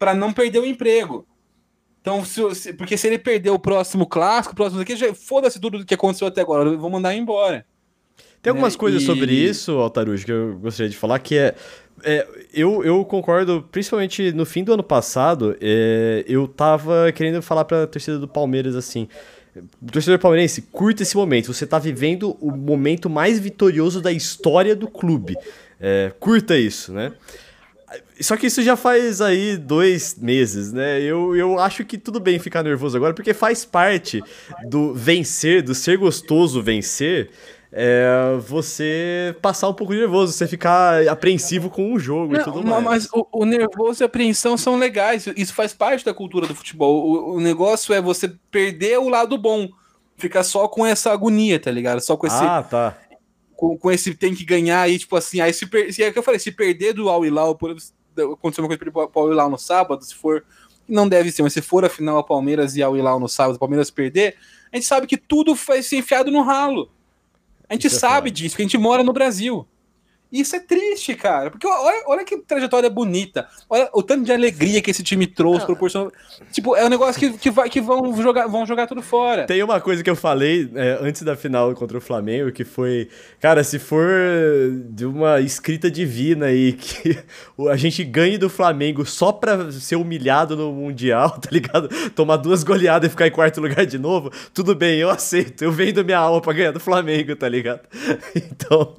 [0.00, 1.26] para não perder o emprego.
[2.00, 5.92] Então, se, porque se ele perder o próximo clássico, o próximo aqui, foda-se tudo que
[5.92, 7.66] aconteceu até agora, eu vou mandar embora.
[8.40, 8.78] Tem algumas né?
[8.80, 11.54] coisas E- sobre isso, Altarujo, que eu gostaria de falar, que é.
[12.02, 17.66] é, eu, eu concordo, principalmente no fim do ano passado, é, eu tava querendo falar
[17.66, 19.06] pra torcida do Palmeiras assim.
[19.92, 21.52] Torcedor palmeirense, curta esse momento.
[21.52, 25.36] Você tá vivendo o momento mais vitorioso da história do clube.
[25.78, 27.12] É, curta isso, né?
[28.20, 31.00] Só que isso já faz aí dois meses, né?
[31.00, 34.22] Eu, eu acho que tudo bem ficar nervoso agora, porque faz parte
[34.68, 37.30] do vencer, do ser gostoso vencer,
[37.72, 42.44] é você passar um pouco de nervoso, você ficar apreensivo com o jogo e Não,
[42.44, 43.04] tudo ma- mais.
[43.04, 45.26] mas o, o nervoso e a apreensão são legais.
[45.36, 47.06] Isso faz parte da cultura do futebol.
[47.06, 49.68] O, o negócio é você perder o lado bom.
[50.16, 52.00] Ficar só com essa agonia, tá ligado?
[52.00, 52.98] Só com esse, Ah, tá.
[53.56, 55.40] com, com esse tem que ganhar aí, tipo assim.
[55.40, 57.74] Aí se, per, se é o que eu falei, se perder do Al Hilal, por
[58.16, 60.44] aconteceu uma coisa pro pro Al Hilal no sábado, se for.
[60.88, 63.56] Não deve ser, mas se for a final a Palmeiras e Al Hilal no sábado,
[63.56, 64.36] o Palmeiras perder,
[64.72, 66.90] a gente sabe que tudo vai ser enfiado no ralo.
[67.68, 69.66] A gente é sabe disso, porque a gente mora no Brasil.
[70.32, 71.50] Isso é triste, cara.
[71.50, 73.48] Porque olha, olha que trajetória bonita.
[73.68, 76.12] Olha o tanto de alegria que esse time trouxe, proporcionou.
[76.52, 79.46] Tipo, é um negócio que, que, vai, que vão, jogar, vão jogar tudo fora.
[79.46, 83.08] Tem uma coisa que eu falei é, antes da final contra o Flamengo, que foi,
[83.40, 84.06] cara, se for
[84.90, 87.18] de uma escrita divina aí, que
[87.68, 91.88] a gente ganhe do Flamengo só pra ser humilhado no Mundial, tá ligado?
[92.10, 95.62] Tomar duas goleadas e ficar em quarto lugar de novo, tudo bem, eu aceito.
[95.62, 97.80] Eu vendo minha alma pra ganhar do Flamengo, tá ligado?
[98.60, 98.94] Então,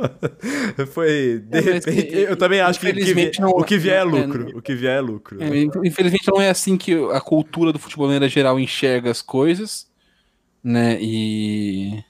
[0.93, 3.63] foi, de É, repente, que- eu também acho que, o que infelizmente vie- não- o
[3.63, 4.57] que vier é é, lucro.
[4.57, 5.41] O que vier é lucro.
[5.41, 5.47] É,
[5.87, 9.87] infelizmente não é assim que a cultura do futebol maneira geral enxerga as coisas,
[10.63, 10.97] né?
[11.01, 12.03] E.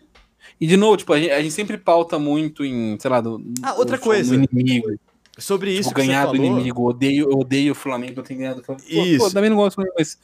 [0.59, 3.41] E de novo, tipo, a gente, a gente sempre pauta muito em, sei lá, do,
[3.63, 4.37] Ah, outra do- coisa.
[4.37, 4.91] do inimigo.
[5.37, 8.59] Sobre isso tipo, você ganhar do inimigo, odeio, eu odeio o Flamengo, não tem ganhado
[8.59, 8.87] do Flamengo.
[8.87, 9.17] Isso.
[9.25, 10.19] Pô, também não gosto, mas,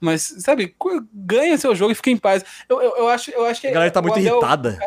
[0.00, 0.74] mas sabe,
[1.12, 2.42] ganha seu jogo e fica em paz.
[2.68, 4.78] Eu, eu, eu acho, eu acho que a galera tá o muito Abel- irritada.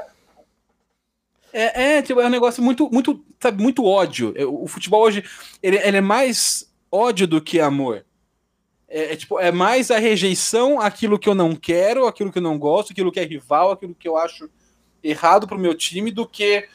[1.58, 4.34] É, é, tipo, é um negócio muito, muito, sabe, muito ódio.
[4.36, 5.24] É, O futebol hoje,
[5.64, 8.06] ele, ele é mais ódio do que amor.
[8.90, 12.44] É, é, tipo, é mais a rejeição àquilo que eu não quero, aquilo que eu
[12.44, 14.50] não gosto, aquilo que é rival, aquilo que eu acho
[15.04, 16.68] errado pro meu time, do que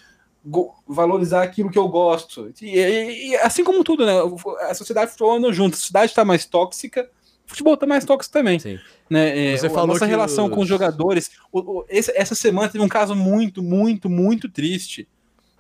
[0.89, 2.51] valorizar aquilo que eu gosto.
[2.63, 4.15] E, e- e assim como tudo, né?
[4.63, 5.75] A sociedade de futebol anda junto.
[5.75, 7.11] A sociedade tá mais tóxica,
[7.51, 8.79] futebol tá mais tóxico também Sim.
[9.11, 9.53] né?
[9.53, 11.31] É, Você a falou nossa que relação os- com os jogadores.
[11.53, 15.07] o- o- esse- essa semana teve um caso muito, muito, muito triste.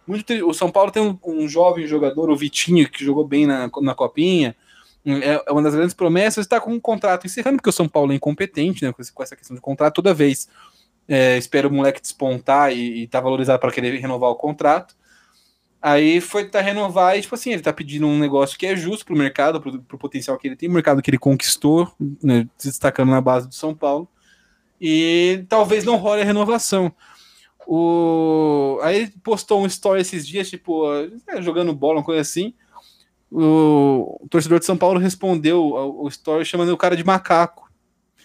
[0.06, 3.46] Muito tri- O São Paulo tem um, um jovem jogador, o Vitinho, que jogou bem
[3.46, 4.56] na, na Copinha.
[5.04, 8.12] É, é uma das grandes promessas, está com um contrato encerrando, porque o São Paulo
[8.12, 10.48] é incompetente né, com, essa questão de contrato toda vez.
[11.08, 14.94] É, espera o moleque despontar e, e tá valorizado para querer renovar o contrato.
[15.82, 19.04] Aí foi tentar renovar e, tipo assim, ele tá pedindo um negócio que é justo
[19.06, 21.90] pro mercado, pro, pro potencial que ele tem, o mercado que ele conquistou,
[22.22, 24.06] né, se destacando na base do São Paulo.
[24.78, 26.92] E talvez não role a renovação.
[27.66, 28.78] O...
[28.82, 30.84] Aí postou um story esses dias, tipo,
[31.28, 32.52] é, jogando bola, uma coisa assim.
[33.30, 37.70] O, o torcedor de São Paulo respondeu ao, ao story chamando o cara de macaco.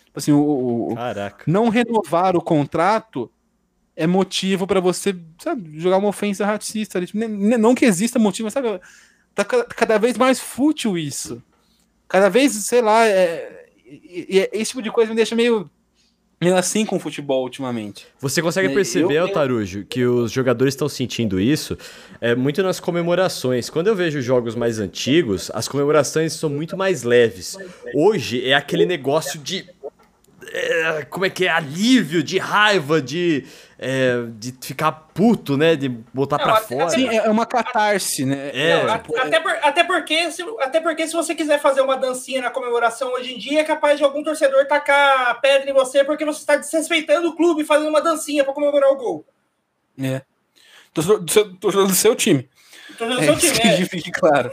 [0.06, 1.44] Tipo Assim, o, o- Caraca.
[1.46, 3.30] não renovar o contrato
[3.96, 7.00] é motivo para você sabe, jogar uma ofensa racista.
[7.14, 8.80] Não que exista motivo, mas sabe,
[9.34, 11.42] tá ca- cada vez mais fútil isso.
[12.08, 13.66] Cada vez, sei lá, é,
[14.52, 15.70] esse tipo de coisa me deixa meio,
[16.42, 18.06] meio assim com o futebol ultimamente.
[18.20, 21.78] Você consegue perceber, eu- Altarujo, que os jogadores estão sentindo isso
[22.22, 23.70] é, muito nas comemorações.
[23.70, 27.58] Quando eu vejo jogos mais antigos, as comemorações são muito mais leves.
[27.94, 29.66] Hoje é aquele negócio de.
[30.52, 31.50] É, como é que é?
[31.50, 33.46] Alívio, de raiva, de,
[33.80, 35.76] é, de ficar puto, né?
[35.76, 36.90] De botar Não, pra até- fora.
[36.90, 38.52] Sim, é uma catarse, né?
[38.54, 41.98] É, Não, tipo, até, por- até porque, se, até porque se você quiser fazer uma
[41.98, 46.04] dancinha na comemoração hoje em dia, é capaz de algum torcedor tacar pedra em você
[46.04, 49.26] porque você está desrespeitando o clube fazendo uma dancinha para comemorar o gol.
[50.02, 50.22] é.
[50.94, 52.50] Torcedor do seu, torcedor do seu time.
[52.98, 53.86] Torcedor do É, seu isso time, que é.
[53.86, 54.50] fique claro.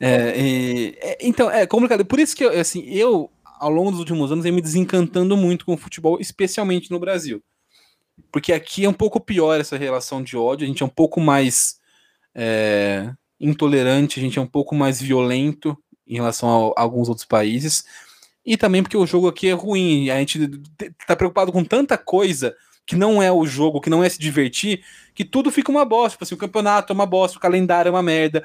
[0.00, 2.04] É, e- é, então, é complicado.
[2.04, 3.28] Por isso que eu, assim, eu,
[3.62, 7.40] ao longo dos últimos anos, venho me desencantando muito com o futebol, especialmente no Brasil.
[8.32, 11.20] Porque aqui é um pouco pior essa relação de ódio, a gente é um pouco
[11.20, 11.78] mais
[12.34, 17.24] é, intolerante, a gente é um pouco mais violento em relação a, a alguns outros
[17.24, 17.84] países.
[18.44, 20.44] E também porque o jogo aqui é ruim, a gente
[20.76, 24.18] te- tá preocupado com tanta coisa que não é o jogo, que não é se
[24.18, 24.84] divertir,
[25.14, 26.16] que tudo fica uma bosta.
[26.16, 28.42] Tipo assim, o campeonato é uma bosta, o calendário é uma merda,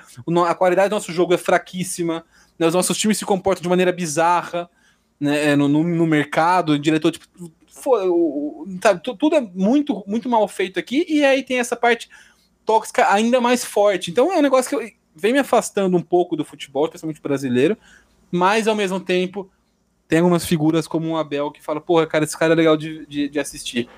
[0.48, 2.24] a qualidade do nosso jogo é fraquíssima,
[2.60, 4.70] né, os nossos times se comportam de maneira bizarra
[5.20, 7.26] né, no, no, no mercado, diretor, tipo,
[8.82, 12.10] sabe, tu- tudo é muito, muito mal feito aqui, e aí tem essa parte
[12.66, 14.12] tóxica ainda mais forte.
[14.12, 17.78] Então é um negócio que eu, vem me afastando um pouco do futebol, especialmente brasileiro,
[18.32, 19.50] mas ao mesmo tempo
[20.08, 23.06] tem algumas figuras como o Abel que fala, porra, cara, esse cara é legal de,
[23.08, 23.90] de, de assistir.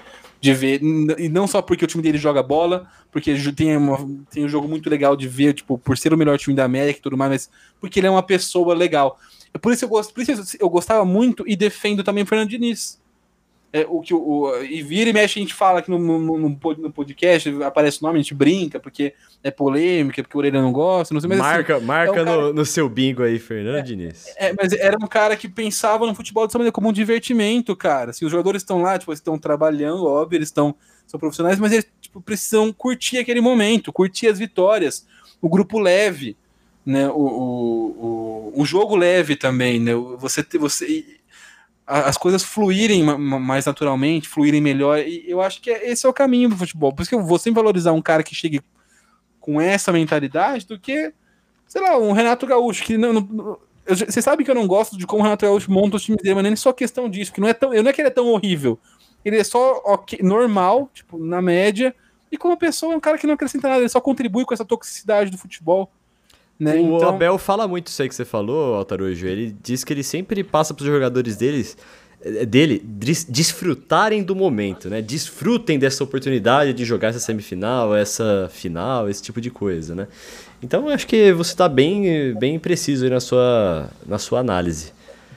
[0.41, 0.81] de ver.
[1.17, 3.97] E não só porque o time dele joga bola, porque tem, uma,
[4.31, 6.99] tem um jogo muito legal de ver, tipo, por ser o melhor time da América
[6.99, 7.49] e tudo mais, mas
[7.79, 9.19] porque ele é uma pessoa legal.
[9.53, 12.49] É por isso eu gosto, por isso eu gostava muito e defendo também o Fernando
[12.49, 12.99] Diniz.
[13.71, 16.91] É, o que o, e vira e mexe, a gente fala aqui no, no, no,
[16.91, 21.13] podcast, aparece o nome, a gente brinca, porque é polêmica, porque o Orelha não gosta,
[21.13, 23.37] não sei, mas assim, Marca, assim, marca é um cara, no, no, seu bingo aí,
[23.37, 24.25] Fernando é, Diniz.
[24.37, 28.11] É, mas era um cara que pensava no futebol dessa maneira, como um divertimento, cara.
[28.11, 30.75] Se os jogadores estão lá, tipo, estão trabalhando, óbvio, eles estão
[31.09, 35.07] são profissionais, mas eles tipo, precisam curtir aquele momento, curtir as vitórias,
[35.41, 36.37] o grupo leve,
[36.89, 37.07] né?
[37.07, 39.93] O, o, o, jogo leve também, né?
[40.17, 41.19] Você, você
[41.85, 44.99] as coisas fluírem mais naturalmente, fluírem melhor.
[44.99, 46.91] E eu acho que é, esse é o caminho do futebol.
[46.91, 48.61] Por isso que eu vou sempre valorizar um cara que chegue
[49.39, 51.13] com essa mentalidade do que,
[51.67, 53.13] sei lá, um Renato Gaúcho, que não.
[53.13, 56.21] não você sabe que eu não gosto de como o Renato Gaúcho monta os times
[56.21, 57.71] dele, mas nem só questão disso, que não é tão.
[57.71, 58.79] Eu não é que ele é tão horrível.
[59.23, 61.93] Ele é só okay, normal, tipo, na média,
[62.31, 64.65] e como pessoa é um cara que não acrescenta nada, ele só contribui com essa
[64.65, 65.91] toxicidade do futebol.
[66.59, 66.73] Né?
[66.75, 67.09] O então...
[67.09, 69.25] Abel fala muito isso aí que você falou, Altarujo.
[69.25, 71.77] Ele diz que ele sempre passa para os jogadores deles
[72.21, 72.83] eh, dele
[73.29, 75.01] desfrutarem do momento, né?
[75.01, 80.07] Desfrutem dessa oportunidade de jogar essa semifinal, essa final, esse tipo de coisa, né?
[80.61, 84.91] Então eu acho que você está bem, bem preciso aí na sua, na sua análise.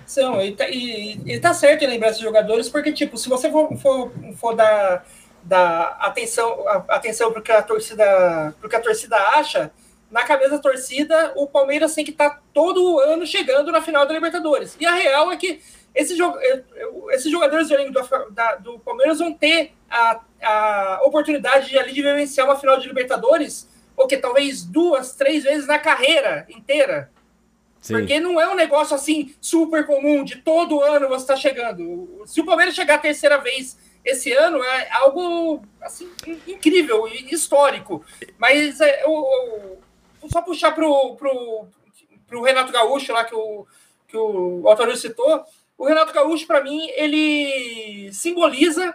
[0.04, 3.50] São, e, tá, e, e tá certo em lembrar esses jogadores, porque, tipo, se você
[3.50, 5.06] for, for, for dar,
[5.42, 9.70] dar atenção, atenção pro que a torcida, pro que a torcida acha,
[10.12, 14.06] na cabeça da torcida, o Palmeiras tem que estar tá todo ano chegando na final
[14.06, 14.76] da Libertadores.
[14.78, 15.62] E a real é que
[15.94, 16.18] esses,
[17.10, 22.46] esses jogadores do, da, do Palmeiras vão ter a, a oportunidade de, ali, de vivenciar
[22.46, 27.10] uma final de Libertadores, ou que talvez duas, três vezes na carreira inteira.
[27.80, 27.94] Sim.
[27.94, 32.22] Porque não é um negócio assim super comum de todo ano você está chegando.
[32.26, 36.10] Se o Palmeiras chegar a terceira vez esse ano, é algo assim,
[36.46, 38.04] incrível, histórico.
[38.38, 39.78] Mas é, o,
[40.28, 41.66] só puxar pro, pro,
[42.26, 43.66] pro Renato Gaúcho lá que o,
[44.08, 45.44] que o Altair citou,
[45.76, 48.94] o Renato Gaúcho, para mim, ele simboliza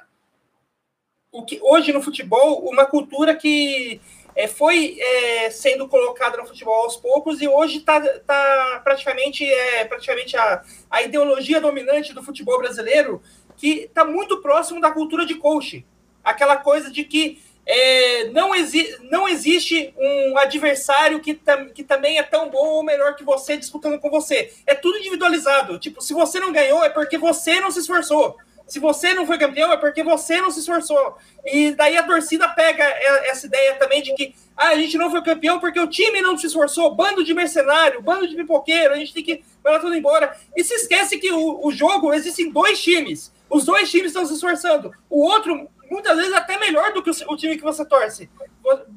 [1.32, 3.99] o que hoje no futebol, uma cultura que
[4.36, 9.84] é, foi é, sendo colocada no futebol aos poucos e hoje está tá praticamente, é,
[9.86, 13.21] praticamente a, a ideologia dominante do futebol brasileiro
[13.57, 15.86] que está muito próximo da cultura de coach.
[16.23, 22.18] Aquela coisa de que é, não, exi não existe um adversário que, tam que também
[22.18, 24.53] é tão bom ou melhor que você disputando com você.
[24.65, 25.78] É tudo individualizado.
[25.78, 28.38] Tipo, se você não ganhou, é porque você não se esforçou.
[28.65, 31.18] Se você não foi campeão, é porque você não se esforçou.
[31.45, 32.84] E daí a torcida pega
[33.26, 36.38] essa ideia também de que ah, a gente não foi campeão porque o time não
[36.38, 36.95] se esforçou.
[36.95, 40.38] Bando de mercenário, bando de pipoqueiro, a gente tem que mandar tudo embora.
[40.55, 43.32] E se esquece que o, o jogo existem dois times.
[43.49, 44.91] Os dois times estão se esforçando.
[45.09, 48.29] O outro muitas vezes até melhor do que o, time que você torce.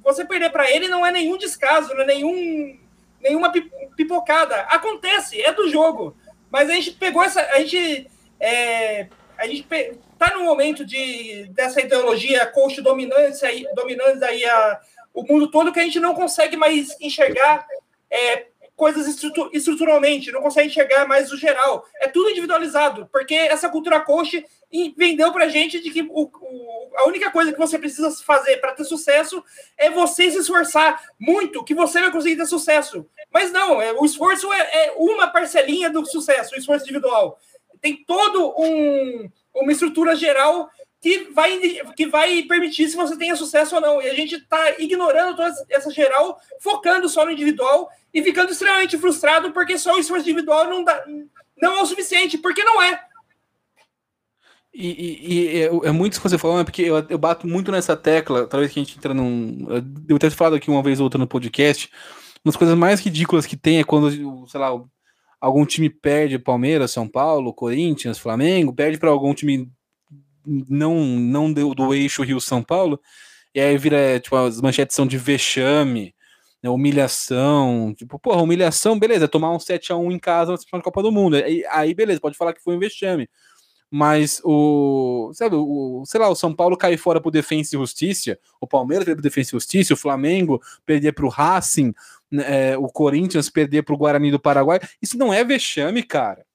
[0.03, 2.79] Você perder para ele não é nenhum descaso, não é nenhum,
[3.21, 3.53] nenhuma
[3.97, 4.57] pipocada.
[4.63, 6.17] Acontece, é do jogo.
[6.51, 7.41] Mas a gente pegou essa.
[7.41, 8.11] A gente.
[8.39, 9.67] É, a gente
[10.19, 14.81] tá no momento de, dessa ideologia coach dominante aí, dominante aí a,
[15.15, 17.67] o mundo todo que a gente não consegue mais enxergar
[18.11, 18.47] é,
[18.81, 19.07] coisas
[19.53, 21.85] estruturalmente, não consegue enxergar mais o geral.
[21.97, 24.43] É tudo individualizado, porque essa cultura coach
[24.97, 28.73] vendeu pra gente de que o, o, a única coisa que você precisa fazer para
[28.73, 29.45] ter sucesso
[29.77, 33.07] é você se esforçar muito, que você vai conseguir ter sucesso.
[33.31, 37.39] Mas não, é, o esforço é, é uma parcelinha do sucesso, o esforço individual.
[37.83, 40.71] Tem todo um, uma estrutura geral
[41.01, 41.59] que vai,
[41.97, 44.03] que vai permitir se você tenha sucesso ou não.
[44.03, 48.99] E a gente está ignorando toda essa geral, focando só no individual e ficando extremamente
[48.99, 51.05] frustrado porque só o esforço individual não, dá,
[51.61, 53.03] não é o suficiente, porque não é.
[54.73, 57.47] E, e, e é, é, muito isso que você falou, é porque eu, eu, bato
[57.47, 59.67] muito nessa tecla, talvez que a gente entra num.
[59.69, 61.91] Eu devo ter falado aqui uma vez ou outra no podcast.
[62.45, 64.71] Uma das coisas mais ridículas que tem é quando, sei lá,
[65.41, 69.69] algum time perde Palmeiras, São Paulo, Corinthians, Flamengo, perde para algum time
[70.47, 73.01] não, não do, do eixo Rio-São Paulo,
[73.55, 76.15] e aí vira, tipo, as manchetes são de vexame,
[76.63, 81.37] né, humilhação, tipo, porra, humilhação, beleza, tomar um 7x1 em casa na Copa do Mundo,
[81.37, 83.29] aí, aí beleza, pode falar que foi um vexame,
[83.91, 88.39] mas o, sabe, o, sei lá, o São Paulo cair fora pro Defensa e Justiça,
[88.61, 91.93] o Palmeiras perder pro Defensa e Justiça, o Flamengo perder pro Racing,
[92.31, 96.47] né, é, o Corinthians perder pro Guarani do Paraguai, isso não é vexame, cara.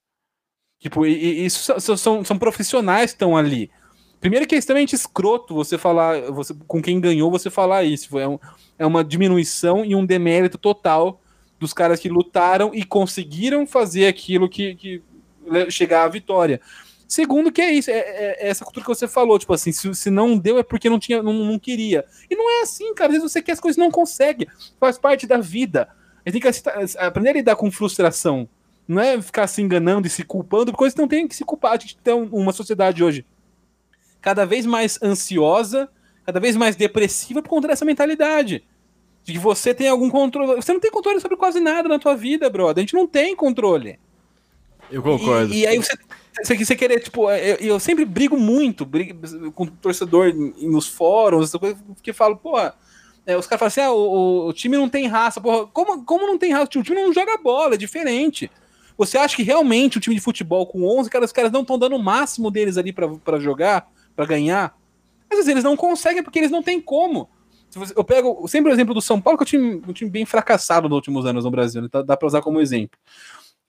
[0.86, 3.72] Tipo, e, isso são, são, são profissionais que estão ali.
[4.20, 8.20] Primeiro que é extremamente escroto você falar, você, com quem ganhou, você falar isso.
[8.20, 8.38] É, um,
[8.78, 11.20] é uma diminuição e um demérito total
[11.60, 15.02] dos caras que lutaram e conseguiram fazer aquilo que, que
[15.72, 16.62] chegar à vitória.
[17.08, 19.92] Segundo, que é isso, é, é, é essa cultura que você falou, tipo assim, se,
[19.96, 22.06] se não deu é porque não tinha, não, não, queria.
[22.30, 23.08] E não é assim, cara.
[23.08, 24.48] Às vezes você quer as coisas não consegue.
[24.80, 25.90] Faz parte da vida.
[26.24, 28.48] A gente tem que aprender a lidar com frustração.
[28.88, 31.44] Não é ficar se enganando e se culpando por coisas que não tem que se
[31.44, 31.74] culpar.
[31.74, 33.26] A gente tem uma sociedade hoje
[34.22, 35.90] cada vez mais ansiosa,
[36.26, 38.64] cada vez mais depressiva por conta dessa mentalidade.
[39.24, 40.56] De que você tem algum controle.
[40.56, 42.82] Você não tem controle sobre quase nada na tua vida, brother.
[42.82, 44.00] A gente não tem controle.
[44.92, 45.52] Eu concordo.
[45.54, 45.98] E, e aí você,
[46.44, 49.20] você, você querer, tipo, eu, eu sempre brigo muito brigo,
[49.52, 52.60] com o torcedor nos fóruns, porque falo, pô,
[53.26, 55.42] é, os caras falam assim: ah, o, o, time não tem raça.
[55.42, 56.66] Porra, como, como não tem raça?
[56.66, 58.52] O time não joga bola, é diferente.
[58.98, 61.78] Você acha que realmente o time de futebol com 11 caras, os caras não estão
[61.78, 64.76] dando o máximo deles ali para jogar, para ganhar?
[65.30, 67.30] Às vezes eles não conseguem porque eles não têm como.
[67.96, 70.26] Eu pego sempre o exemplo do São Paulo, que é um time, um time bem
[70.26, 71.90] fracassado nos últimos anos no Brasil, né?
[72.06, 72.98] dá para usar como exemplo.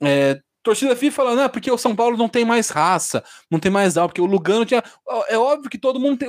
[0.01, 3.71] É, torcida FIFA falando, ah, porque o São Paulo não tem mais raça, não tem
[3.71, 4.83] mais algo, porque o Lugano tinha.
[5.29, 6.29] É óbvio que todo mundo tem.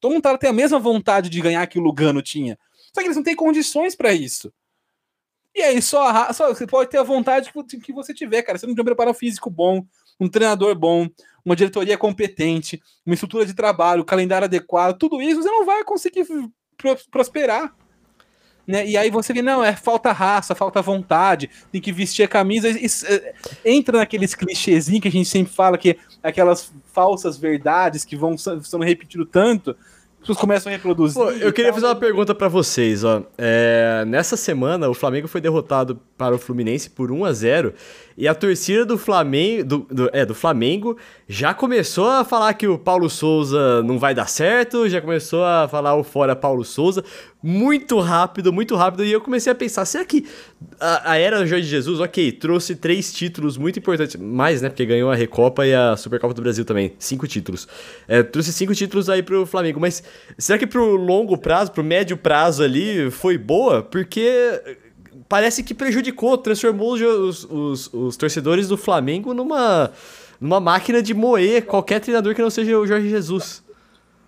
[0.00, 2.58] Todo mundo tem a mesma vontade de ganhar que o Lugano tinha.
[2.92, 4.52] Só que eles não têm condições para isso.
[5.54, 8.58] E aí, só, a, só você pode ter a vontade que, que você tiver, cara.
[8.58, 9.86] Você não tem um preparo físico bom,
[10.18, 11.08] um treinador bom,
[11.44, 16.26] uma diretoria competente, uma estrutura de trabalho, calendário adequado, tudo isso, você não vai conseguir
[17.10, 17.74] prosperar.
[18.66, 18.86] Né?
[18.86, 22.68] E aí você vê, não, é falta raça, falta vontade, tem que vestir a camisa.
[22.70, 23.34] É,
[23.64, 28.82] entra naqueles clichêzinhos que a gente sempre fala, que aquelas falsas verdades que vão sendo
[28.82, 29.76] repetido tanto,
[30.24, 31.22] pessoas começam a reproduzir.
[31.22, 33.22] Pô, eu queria fazer uma pergunta para vocês, ó.
[33.36, 37.74] É, nessa semana, o Flamengo foi derrotado para o Fluminense por 1 a 0
[38.16, 40.96] e a torcida do Flamengo, do, do, é, do Flamengo
[41.28, 45.66] já começou a falar que o Paulo Souza não vai dar certo, já começou a
[45.68, 47.04] falar o fora Paulo Souza,
[47.42, 50.26] muito rápido, muito rápido, e eu comecei a pensar, será que
[50.80, 54.86] a, a era do Jorge Jesus, ok, trouxe três títulos muito importantes, mais, né, porque
[54.86, 57.68] ganhou a Recopa e a Supercopa do Brasil também, cinco títulos.
[58.06, 60.02] É, trouxe cinco títulos aí pro Flamengo, mas
[60.38, 63.82] será que pro longo prazo, pro médio prazo ali, foi boa?
[63.82, 64.60] Porque
[65.28, 69.92] parece que prejudicou, transformou os, os, os, torcedores do Flamengo numa,
[70.40, 73.62] numa máquina de moer qualquer treinador que não seja o Jorge Jesus.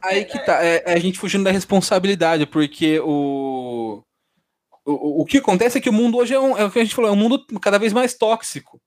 [0.02, 4.02] Aí que tá, é, é a gente fugindo da responsabilidade, porque o,
[4.84, 6.84] o, o que acontece é que o mundo hoje é, um, é o que a
[6.84, 8.80] gente falou, é um mundo cada vez mais tóxico.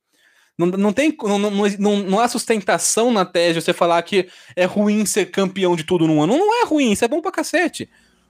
[0.57, 4.65] Não, não, tem, não, não, não, não há sustentação na tese você falar que é
[4.65, 6.37] ruim ser campeão de tudo num ano.
[6.37, 7.89] Não é ruim, isso é bom pra cacete.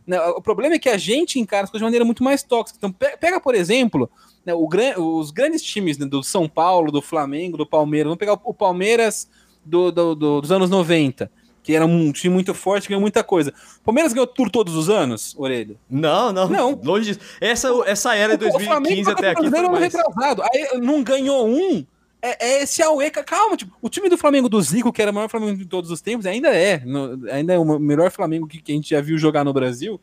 [0.10, 0.20] Né?
[0.20, 2.80] O problema é que a gente encara as coisas de maneira muito mais tóxica.
[2.80, 4.10] Então, pega, por exemplo,
[4.43, 8.05] né, o, os grandes times né, do São Paulo, do Flamengo, do Palmeiras.
[8.05, 9.30] Vamos pegar o Palmeiras
[9.64, 11.32] do, do, do, dos anos 90,
[11.62, 13.53] que era um time muito forte, ganhou muita coisa.
[13.82, 15.76] O Palmeiras ganhou tudo todos os anos, Orelha?
[15.88, 16.49] Não, não.
[16.49, 16.82] Não.
[16.84, 17.20] Longe disso.
[17.39, 19.47] Essa, essa era de 2015 até aqui.
[19.47, 19.93] Foi mais...
[19.93, 20.41] retrasado.
[20.41, 21.86] Aí não ganhou um
[22.22, 25.13] é, é esse Aue, calma, tipo, o time do Flamengo do Zico, que era o
[25.13, 28.61] maior Flamengo de todos os tempos, ainda é, no, ainda é o melhor Flamengo que,
[28.61, 29.99] que, a gente já viu jogar no Brasil,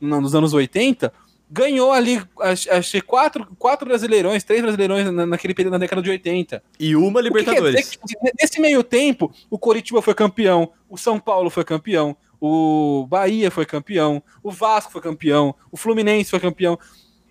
[0.00, 1.12] no, nos anos 80,
[1.50, 6.10] ganhou ali, acho que quatro, quatro brasileirões, três brasileirões na, naquele período na década de
[6.10, 6.62] 80.
[6.78, 7.90] E uma Libertadores.
[7.90, 13.06] Que que, nesse meio tempo, o Coritiba foi campeão, o São Paulo foi campeão, o
[13.08, 16.78] Bahia foi campeão, o Vasco foi campeão, o Fluminense foi campeão.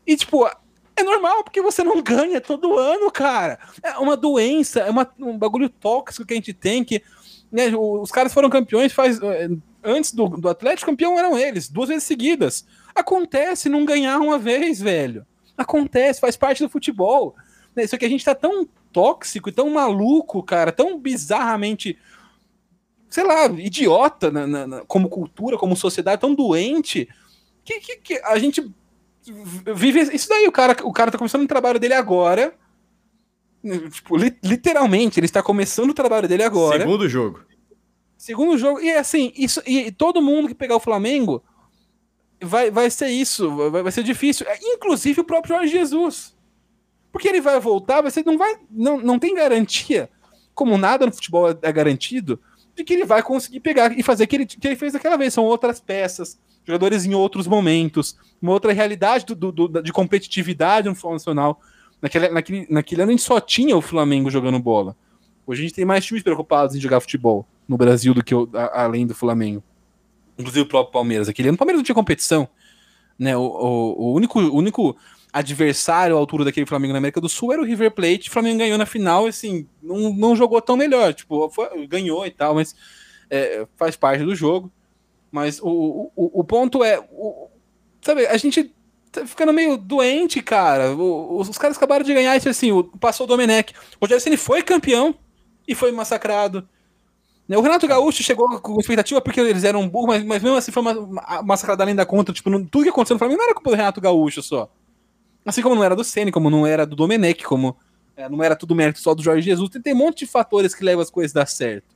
[0.07, 0.47] E, tipo,
[0.95, 3.59] é normal, porque você não ganha todo ano, cara.
[3.83, 7.03] É uma doença, é uma, um bagulho tóxico que a gente tem que.
[7.51, 9.21] Né, os caras foram campeões faz.
[9.21, 9.49] Eh,
[9.83, 12.65] antes do, do Atlético, campeão eram eles, duas vezes seguidas.
[12.93, 15.25] Acontece não ganhar uma vez, velho.
[15.57, 17.35] Acontece, faz parte do futebol.
[17.75, 21.99] Né, só que a gente tá tão tóxico e tão maluco, cara, tão bizarramente,
[23.09, 27.09] sei lá, idiota na, na, na, como cultura, como sociedade, tão doente,
[27.65, 28.73] que, que, que a gente
[29.75, 30.47] vive isso daí.
[30.47, 32.53] O cara, o cara tá começando o trabalho dele agora.
[33.91, 36.79] Tipo, li, literalmente, ele está começando o trabalho dele agora.
[36.79, 37.39] Segundo jogo.
[38.17, 38.79] Segundo jogo.
[38.79, 41.43] E assim, isso, e todo mundo que pegar o Flamengo
[42.41, 43.49] vai, vai ser isso.
[43.71, 44.45] Vai, vai ser difícil.
[44.47, 46.35] É, inclusive o próprio Jorge Jesus.
[47.11, 48.57] Porque ele vai voltar, você não vai.
[48.69, 50.09] Não, não tem garantia,
[50.53, 52.39] como nada no futebol é garantido,
[52.75, 55.17] de que ele vai conseguir pegar e fazer o que ele, que ele fez daquela
[55.17, 55.33] vez.
[55.33, 60.89] São outras peças jogadores em outros momentos, uma outra realidade do, do, do de competitividade
[60.89, 61.61] no futebol nacional.
[62.01, 64.95] Naquele, naquele, naquele ano a gente só tinha o Flamengo jogando bola.
[65.45, 68.49] Hoje a gente tem mais times preocupados em jogar futebol no Brasil do que o,
[68.53, 69.63] a, além do Flamengo.
[70.37, 71.29] Inclusive o próprio Palmeiras.
[71.29, 72.49] Aquele ano o Palmeiras não tinha competição.
[73.17, 73.37] Né?
[73.37, 74.97] O, o, o único, o único
[75.35, 78.29] adversário à altura daquele Flamengo na América do Sul era o River Plate.
[78.29, 81.13] O Flamengo ganhou na final, assim, não, não jogou tão melhor.
[81.13, 82.73] Tipo, foi, ganhou e tal, mas
[83.29, 84.71] é, faz parte do jogo.
[85.29, 86.99] Mas o, o, o ponto é.
[87.11, 87.49] O,
[88.01, 88.73] sabe, a gente
[89.11, 90.95] tá ficando meio doente, cara.
[90.95, 92.71] O, os, caras acabaram de ganhar isso assim.
[92.71, 93.73] O, passou o Domenech.
[93.99, 95.13] O Rogério foi campeão
[95.67, 96.65] e foi massacrado.
[97.49, 100.81] O Renato Gaúcho chegou com expectativa porque eles eram burros, mas, mas mesmo assim foi
[100.81, 102.31] uma, uma massacrada além da conta.
[102.31, 104.71] Tipo, não, tudo que aconteceu no Flamengo não era culpa do Renato Gaúcho só.
[105.45, 107.77] Assim como não era do Ceni, como não era do Domenech, como
[108.17, 109.69] é, não era tudo mérito só do Jorge Jesus.
[109.69, 111.95] Tem, tem um monte de fatores que levam as coisas a dar certo.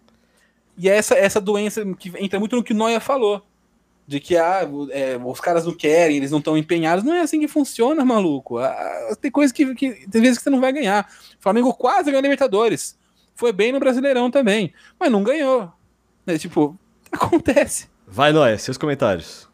[0.77, 3.45] E é essa, essa doença que entra muito no que o Noia falou.
[4.07, 7.03] De que ah, é, os caras não querem, eles não estão empenhados.
[7.03, 8.57] Não é assim que funciona, maluco.
[8.57, 11.07] Ah, tem coisas que, que tem vezes que você não vai ganhar.
[11.37, 12.97] O Flamengo quase ganhou a Libertadores.
[13.35, 14.73] Foi bem no Brasileirão também.
[14.99, 15.71] Mas não ganhou.
[16.25, 16.77] É, tipo,
[17.11, 17.87] acontece.
[18.07, 19.48] Vai, Noia, seus comentários.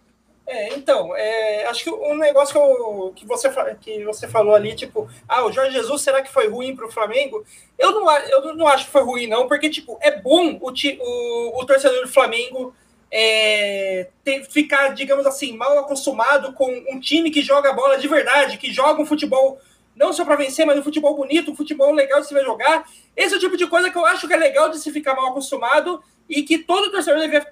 [0.48, 3.50] É, então, é, acho que um negócio que, eu, que, você,
[3.82, 6.91] que você falou ali, tipo, ah, o Jorge Jesus, será que foi ruim para o
[6.91, 7.43] Flamengo?
[7.80, 11.60] Eu não, eu não acho que foi ruim, não, porque, tipo, é bom o, o,
[11.60, 12.76] o torcedor do Flamengo
[13.12, 18.58] é, ter, ficar, digamos assim, mal acostumado com um time que joga bola de verdade,
[18.58, 19.60] que joga um futebol
[19.96, 22.88] não só para vencer, mas um futebol bonito, um futebol legal de se ver jogar.
[23.16, 25.16] Esse é o tipo de coisa que eu acho que é legal de se ficar
[25.16, 27.48] mal acostumado e que todo torcedor deve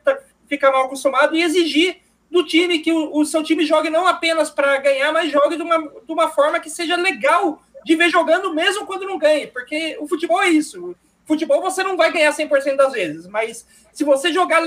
[0.48, 2.03] ficar mal acostumado e exigir
[2.34, 5.62] do time, que o, o seu time jogue não apenas para ganhar, mas jogue de
[5.62, 9.96] uma, de uma forma que seja legal de ver jogando mesmo quando não ganhe, porque
[10.00, 10.96] o futebol é isso.
[11.26, 14.64] Futebol você não vai ganhar 100% das vezes, mas se você jogar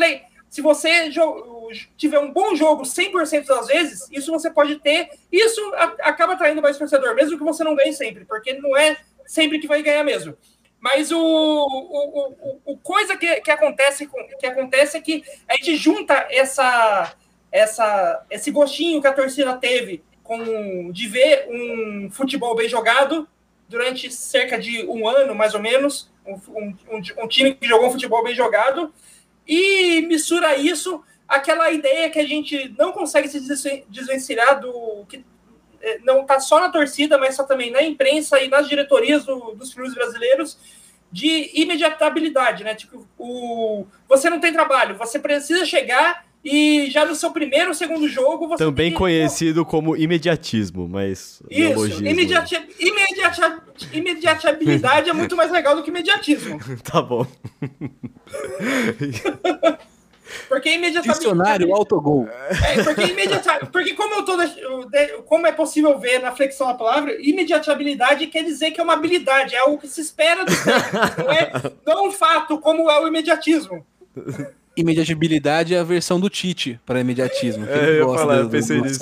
[0.48, 1.68] se você jo...
[1.96, 5.60] tiver um bom jogo 100% das vezes, isso você pode ter, isso
[6.00, 8.96] acaba atraindo mais torcedor, mesmo que você não ganhe sempre, porque não é
[9.26, 10.36] sempre que vai ganhar mesmo.
[10.78, 14.08] Mas o, o, o, o coisa que, que, acontece,
[14.38, 17.12] que acontece é que a gente junta essa
[17.56, 23.26] essa, esse gostinho que a torcida teve com, de ver um futebol bem jogado
[23.68, 27.92] durante cerca de um ano, mais ou menos, um, um, um time que jogou um
[27.92, 28.92] futebol bem jogado,
[29.46, 33.40] e mistura isso aquela ideia que a gente não consegue se
[33.88, 35.24] desvencilhar do que
[35.80, 39.54] é, não está só na torcida, mas só também na imprensa e nas diretorias do,
[39.54, 40.58] dos clubes brasileiros
[41.10, 42.74] de imediatabilidade, né?
[42.74, 47.74] Tipo, o, você não tem trabalho, você precisa chegar e já no seu primeiro ou
[47.74, 48.98] segundo jogo você Também tem...
[48.98, 51.42] conhecido como imediatismo, mas.
[51.50, 52.54] Isso, imediati...
[52.78, 53.42] Imediati...
[53.92, 56.60] imediatabilidade é muito mais legal do que imediatismo.
[56.88, 57.26] tá bom.
[60.48, 61.18] Porque imediatamente.
[61.18, 62.28] Dicionário autogol.
[62.28, 63.70] É, porque imediatamente.
[63.70, 64.36] Porque como eu tô.
[65.24, 69.54] Como é possível ver na flexão da palavra, imediatabilidade quer dizer que é uma habilidade,
[69.54, 71.52] é algo que se espera do técnico, não é,
[71.84, 73.84] não é um fato como é o imediatismo
[74.76, 77.66] imediatibilidade é a versão do Tite para imediatismo.
[77.66, 79.00] É, eu gosta falar, eu pensei nisso.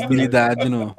[0.70, 0.94] No.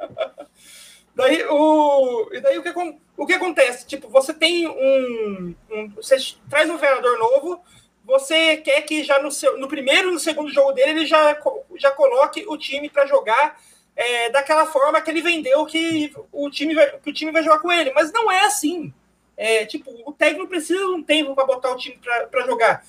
[1.14, 2.74] Daí o, e daí o que,
[3.16, 3.86] o que acontece?
[3.86, 6.16] Tipo, você tem um, um você
[6.50, 7.60] traz um treinador novo,
[8.04, 11.36] você quer que já no, seu, no primeiro e no segundo jogo dele ele já,
[11.78, 13.58] já coloque o time para jogar
[13.96, 17.60] é, daquela forma que ele vendeu que o time vai, que o time vai jogar
[17.60, 17.92] com ele.
[17.92, 18.92] Mas não é assim.
[19.38, 21.98] É, tipo, o técnico precisa de um tempo para botar o time
[22.30, 22.84] para jogar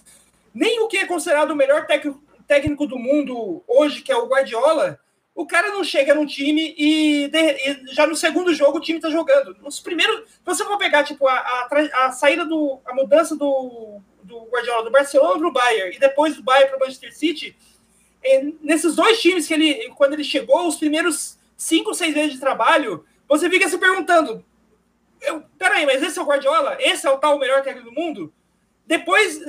[0.54, 1.86] nem o que é considerado o melhor
[2.48, 5.00] técnico do mundo hoje, que é o Guardiola,
[5.38, 9.00] o cara não chega no time e, de, e já no segundo jogo o time
[9.00, 9.56] tá jogando.
[9.62, 14.02] Nos primeiros, se você for pegar tipo a, a, a saída do a mudança do,
[14.24, 17.56] do Guardiola do Barcelona para o Bayern e depois do Bayern para o Manchester City,
[18.24, 22.40] é, nesses dois times que ele quando ele chegou, os primeiros cinco, seis meses de
[22.40, 24.44] trabalho, você fica se perguntando,
[25.22, 26.78] eu, peraí, mas esse é o Guardiola?
[26.80, 28.34] Esse é o tal melhor técnico do mundo?
[28.86, 29.40] Depois,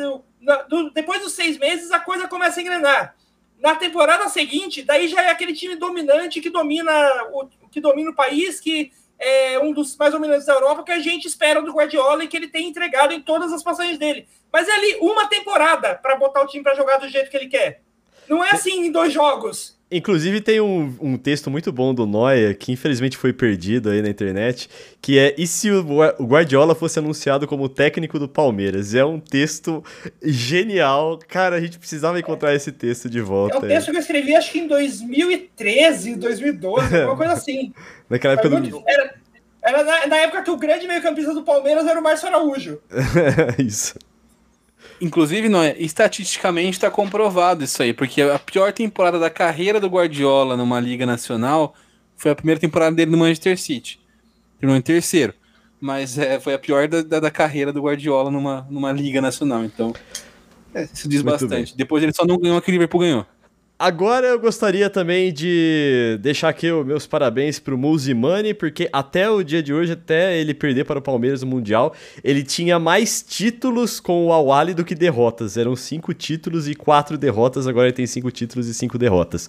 [0.40, 3.16] na, do, depois dos seis meses, a coisa começa a engrenar.
[3.60, 6.92] Na temporada seguinte, daí já é aquele time dominante que domina
[7.32, 11.00] o, que domina o país, que é um dos mais dominantes da Europa, que a
[11.00, 14.28] gente espera do Guardiola e que ele tem entregado em todas as passagens dele.
[14.52, 17.48] Mas é ali uma temporada para botar o time para jogar do jeito que ele
[17.48, 17.82] quer.
[18.28, 19.77] Não é assim em dois jogos.
[19.90, 24.10] Inclusive tem um, um, texto muito bom do Noia, que infelizmente foi perdido aí na
[24.10, 24.68] internet,
[25.00, 25.82] que é E se o
[26.22, 28.94] Guardiola fosse anunciado como técnico do Palmeiras?
[28.94, 29.82] É um texto
[30.22, 31.18] genial.
[31.26, 33.56] Cara, a gente precisava encontrar esse texto de volta.
[33.56, 37.72] É um texto que eu escrevi acho que em 2013, 2012, alguma coisa assim.
[38.10, 38.84] Naquela época do...
[38.86, 39.14] Era,
[39.62, 42.78] era na, na, época que o grande meio-campista do Palmeiras era o Márcio Araújo.
[43.58, 43.94] Isso.
[45.00, 49.88] Inclusive, não é, estatisticamente está comprovado isso aí, porque a pior temporada da carreira do
[49.88, 51.74] Guardiola numa liga nacional
[52.16, 54.00] foi a primeira temporada dele no Manchester City.
[54.58, 55.32] Terminou em terceiro.
[55.80, 59.64] Mas é, foi a pior da, da, da, carreira do Guardiola numa, numa liga nacional.
[59.64, 59.94] Então,
[60.74, 61.70] é, isso diz Muito bastante.
[61.70, 61.76] Bem.
[61.76, 63.26] Depois ele só não ganhou aquele Liverpool ganhou.
[63.80, 69.44] Agora eu gostaria também de deixar aqui os meus parabéns pro Muzimani, porque até o
[69.44, 74.00] dia de hoje, até ele perder para o Palmeiras no Mundial, ele tinha mais títulos
[74.00, 75.56] com o Awali do que derrotas.
[75.56, 79.48] Eram cinco títulos e quatro derrotas, agora ele tem cinco títulos e cinco derrotas.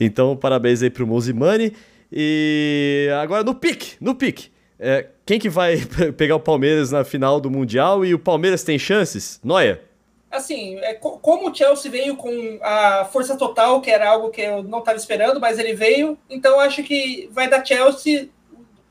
[0.00, 1.74] Então, parabéns aí pro Muzimani.
[2.10, 4.50] E agora no pique, no pique.
[4.78, 5.76] É, quem que vai
[6.16, 9.38] pegar o Palmeiras na final do Mundial e o Palmeiras tem chances?
[9.44, 9.87] Noia?
[10.30, 14.62] Assim, é, como o Chelsea veio com a força total, que era algo que eu
[14.62, 18.28] não estava esperando, mas ele veio, então acho que vai dar Chelsea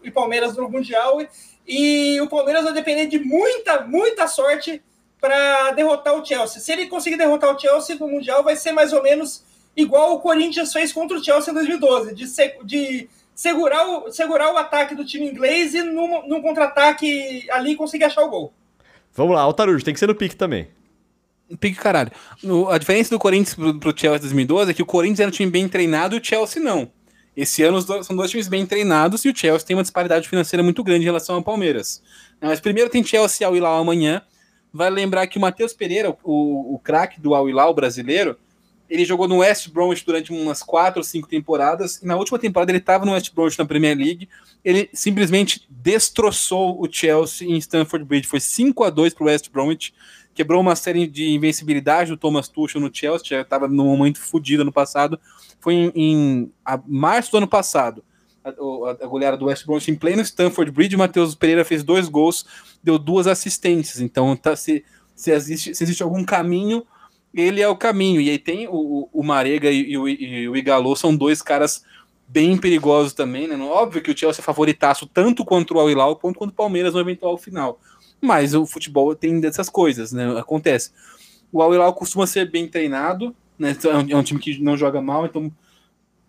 [0.04, 1.20] e Palmeiras no Mundial.
[1.68, 4.82] E o Palmeiras vai depender de muita, muita sorte
[5.20, 6.62] para derrotar o Chelsea.
[6.62, 9.44] Se ele conseguir derrotar o Chelsea no Mundial, vai ser mais ou menos
[9.76, 12.26] igual o Corinthians fez contra o Chelsea em 2012, de,
[12.64, 18.24] de segurar, o, segurar o ataque do time inglês e num, contra-ataque ali conseguir achar
[18.24, 18.54] o gol.
[19.14, 20.68] Vamos lá, Altarujo, tem que ser no pique também.
[21.60, 22.12] Pique caralho.
[22.44, 25.32] No, a diferença do Corinthians pro, pro Chelsea 2012 é que o Corinthians era um
[25.32, 26.92] time bem treinado e o Chelsea não.
[27.36, 30.84] Esse ano são dois times bem treinados e o Chelsea tem uma disparidade financeira muito
[30.84, 32.02] grande em relação ao Palmeiras.
[32.42, 34.22] Mas primeiro tem Chelsea ao Hilal amanhã.
[34.74, 38.36] Vai lembrar que o Matheus Pereira, o, o craque do Al Hilal brasileiro,
[38.90, 42.72] ele jogou no West Bromwich durante umas quatro ou cinco temporadas, e na última temporada
[42.72, 44.30] ele estava no West Bromwich na Premier League,
[44.64, 49.50] ele simplesmente destroçou o Chelsea em Stamford Bridge, foi 5 a 2 para o West
[49.52, 49.94] Bromwich,
[50.38, 54.64] quebrou uma série de invencibilidade do Thomas Tuchel no Chelsea, já estava num momento fodido
[54.64, 55.20] no passado,
[55.60, 56.52] foi em, em
[56.88, 58.04] março do ano passado,
[58.46, 61.84] a, a, a goleada do West Bromwich em pleno Stamford Bridge, o Matheus Pereira fez
[61.84, 62.46] dois gols,
[62.84, 64.86] deu duas assistências, então tá, se,
[65.16, 66.86] se, existe, se existe algum caminho
[67.34, 68.20] ele é o caminho.
[68.20, 71.84] E aí tem o, o Marega e, e, o, e o Igalô, são dois caras
[72.28, 73.56] bem perigosos também, né?
[73.58, 76.94] Óbvio que o Chelsea é favoritaço tanto contra o Al Hilal quanto contra o Palmeiras
[76.94, 77.80] no eventual final.
[78.22, 80.38] Mas o futebol tem dessas coisas, né?
[80.40, 80.92] Acontece.
[81.52, 83.76] O Al Hilal costuma ser bem treinado, né?
[84.10, 85.52] É um time que não joga mal, então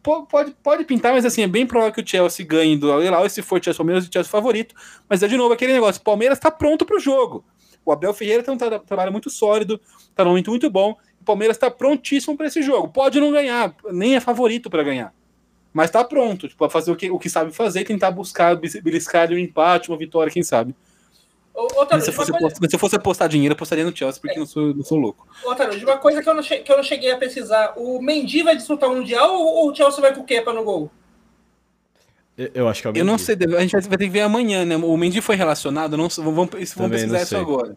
[0.03, 3.27] pode, pode pintar, mas assim, é bem provável que o Chelsea ganhe do Al Hilal,
[3.27, 4.75] e se for o Chelsea Palmeiras, o Chelsea favorito.
[5.09, 7.45] Mas é de novo aquele negócio, o Palmeiras está pronto para o jogo.
[7.85, 9.81] O Abel Ferreira tem um tra trabalho muito sólido,
[10.15, 10.97] tá num momento muito bom.
[11.21, 12.89] O Palmeiras está prontíssimo para esse jogo.
[12.89, 15.15] Pode não ganhar, nem é favorito para ganhar.
[15.73, 19.31] Mas está pronto, tipo, para fazer o que, o que sabe fazer, tentar buscar, beliscar
[19.31, 20.75] um empate, uma vitória, quem sabe.
[21.59, 22.55] Outra, se, fosse, coisa...
[22.55, 24.39] se eu fosse apostar dinheiro, eu apostaria no Chelsea, porque é.
[24.39, 25.27] não, sou, não sou louco.
[25.45, 28.55] Outra, uma coisa que eu, não que eu não cheguei a pesquisar: o Mendy vai
[28.55, 30.89] disputar o Mundial ou o Chelsea vai com o Kepa no gol?
[32.55, 33.01] Eu acho que é o Mendy.
[33.01, 34.77] Eu não sei, a gente vai ter que ver amanhã, né?
[34.77, 37.77] O Mendy foi relacionado, não, vamos, vamos pesquisar isso agora.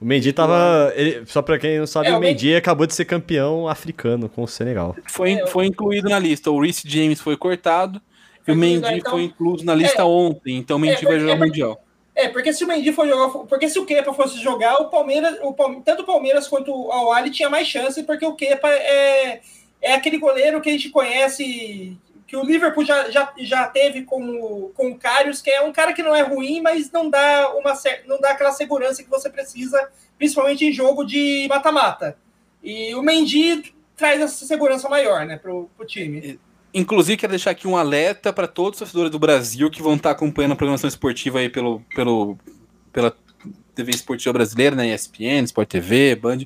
[0.00, 0.92] O Mendy tava.
[0.94, 4.28] Ele, só pra quem não sabe, é, o Mendy, Mendy acabou de ser campeão africano
[4.28, 4.94] com o Senegal.
[5.08, 6.48] Foi, é, foi incluído na lista.
[6.50, 8.00] O Reece James foi cortado
[8.46, 10.56] e o Mendy então, foi incluído na lista é, ontem.
[10.56, 11.84] Então o Mendy é, vai jogar o Mundial.
[12.14, 13.46] É, porque se o Mendy for jogar.
[13.46, 15.38] Porque se o Kepa fosse jogar, o Palmeiras.
[15.42, 19.40] O, tanto o Palmeiras quanto o Al tinha mais chance, porque o Kepa é,
[19.80, 21.96] é aquele goleiro que a gente conhece
[22.30, 25.92] que o Liverpool já, já, já teve com, com o Karius, que é um cara
[25.92, 27.72] que não é ruim, mas não dá, uma,
[28.06, 32.16] não dá aquela segurança que você precisa, principalmente em jogo de mata-mata.
[32.62, 36.38] E o Mendy traz essa segurança maior né, para o time.
[36.72, 40.12] Inclusive, quero deixar aqui um alerta para todos os torcedores do Brasil que vão estar
[40.12, 42.38] acompanhando a programação esportiva aí pelo, pelo,
[42.92, 43.16] pela
[43.74, 46.38] TV Esportiva Brasileira, né, ESPN, Sport TV, Band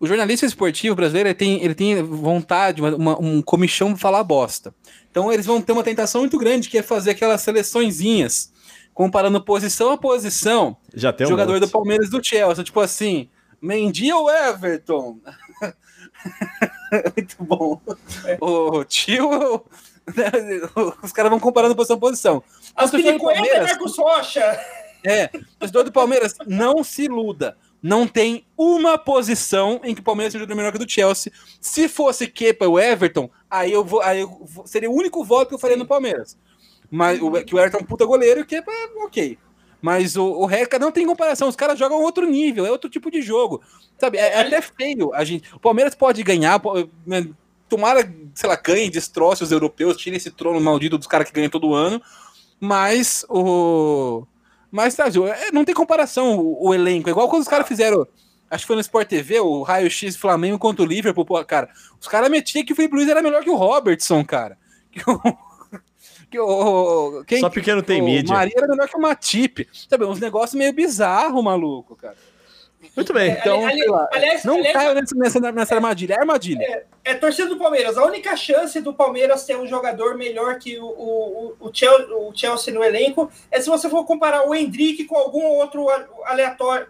[0.00, 4.74] o jornalista esportivo brasileiro ele tem, ele tem vontade, uma, um comichão de falar bosta.
[5.10, 8.50] Então eles vão ter uma tentação muito grande, que é fazer aquelas seleçõezinhas,
[8.94, 10.74] comparando posição a posição.
[10.94, 11.60] Já tem um jogador monte.
[11.60, 13.28] do Palmeiras do Chelsea, tipo assim,
[13.60, 15.18] Mendy ou Everton?
[17.16, 17.80] muito bom.
[18.40, 19.64] O tio.
[21.02, 22.42] Os caras vão comparando posição a posição.
[22.74, 24.60] As Palmeiras é Marcos Rocha.
[25.04, 30.04] É, o torcedor do Palmeiras não se iluda não tem uma posição em que o
[30.04, 31.32] Palmeiras seja melhor que o do Chelsea.
[31.60, 35.48] Se fosse Kepa o Everton, aí eu, vou, aí eu vou, seria o único voto
[35.48, 36.36] que eu faria no Palmeiras.
[36.90, 38.70] Mas o, que o Everton é um puta goleiro e o Kepa,
[39.04, 39.38] ok.
[39.80, 43.10] Mas o, o Reca não tem comparação, os caras jogam outro nível, é outro tipo
[43.10, 43.62] de jogo.
[43.98, 45.12] Sabe, é, é até feio.
[45.14, 46.60] A gente, o Palmeiras pode ganhar,
[47.06, 47.26] né,
[47.68, 51.50] tomara, sei lá, ganhe, destroce os europeus, tire esse trono maldito dos caras que ganham
[51.50, 52.00] todo ano,
[52.60, 54.26] mas o
[54.70, 55.06] mas, tá,
[55.52, 57.08] não tem comparação o, o elenco.
[57.08, 58.06] É igual quando os caras fizeram.
[58.48, 61.24] Acho que foi no Sport TV, o Raio X Flamengo contra o Liverpool.
[61.24, 61.70] Pô, cara,
[62.00, 64.58] os caras metiam que o Felipe Luiz era melhor que o Robertson, cara.
[64.90, 65.20] Que o,
[66.30, 68.34] que o, quem, Só porque não tem o mídia.
[68.34, 69.68] Maria era melhor que o Matip.
[69.88, 72.16] Sabe, uns negócios meio bizarros, maluco, cara.
[72.96, 73.32] Muito bem.
[73.32, 76.14] Então, ali, aliás, não aliás, caia nessa, nessa, nessa é, armadilha.
[76.14, 76.62] É armadilha.
[76.62, 77.98] É, é, torcida do Palmeiras.
[77.98, 82.32] A única chance do Palmeiras ter um jogador melhor que o, o, o, Chelsea, o
[82.34, 85.86] Chelsea no elenco é se você for comparar o Hendrick com algum outro
[86.24, 86.86] aleatório.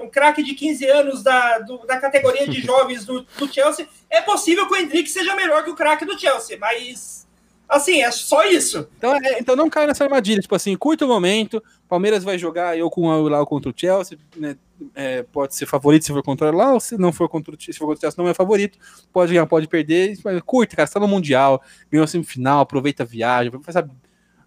[0.00, 4.22] Um craque de 15 anos da, do, da categoria de jovens do, do Chelsea, é
[4.22, 7.27] possível que o Hendrick seja melhor que o craque do Chelsea, mas
[7.68, 8.88] Assim, é só isso.
[8.96, 10.40] Então, é, então não cai nessa armadilha.
[10.40, 14.56] Tipo assim, curto momento, Palmeiras vai jogar eu com o Lau contra o Chelsea, né?
[14.94, 17.72] É, pode ser favorito se for contra o Lau, se não for contra o, se
[17.72, 18.78] for contra o Chelsea, não é favorito.
[19.12, 20.16] Pode ganhar, pode perder.
[20.46, 23.90] Curta, cara, está no Mundial, ganhou a semifinal, aproveita a viagem, sabe?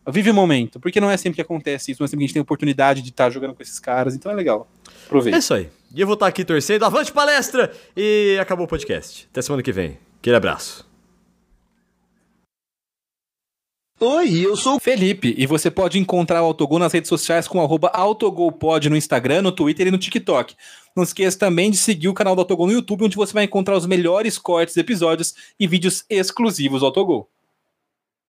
[0.10, 2.28] Vive o momento, porque não é sempre que acontece isso, não é sempre que a
[2.28, 4.68] gente tem oportunidade de estar tá jogando com esses caras, então é legal.
[5.06, 5.38] Aproveita.
[5.38, 5.70] É isso aí.
[5.94, 6.84] E eu vou estar aqui torcendo.
[6.84, 7.72] Avante palestra!
[7.96, 9.28] E acabou o podcast.
[9.30, 10.00] Até semana que vem.
[10.20, 10.91] Aquele abraço.
[14.04, 17.60] Oi, eu sou o Felipe e você pode encontrar o Autogol nas redes sociais com
[17.60, 20.56] autogolpod no Instagram, no Twitter e no TikTok.
[20.95, 23.78] Não esqueça também de seguir o canal do Autogol no YouTube, onde você vai encontrar
[23.78, 27.31] os melhores cortes, episódios e vídeos exclusivos do Autogol.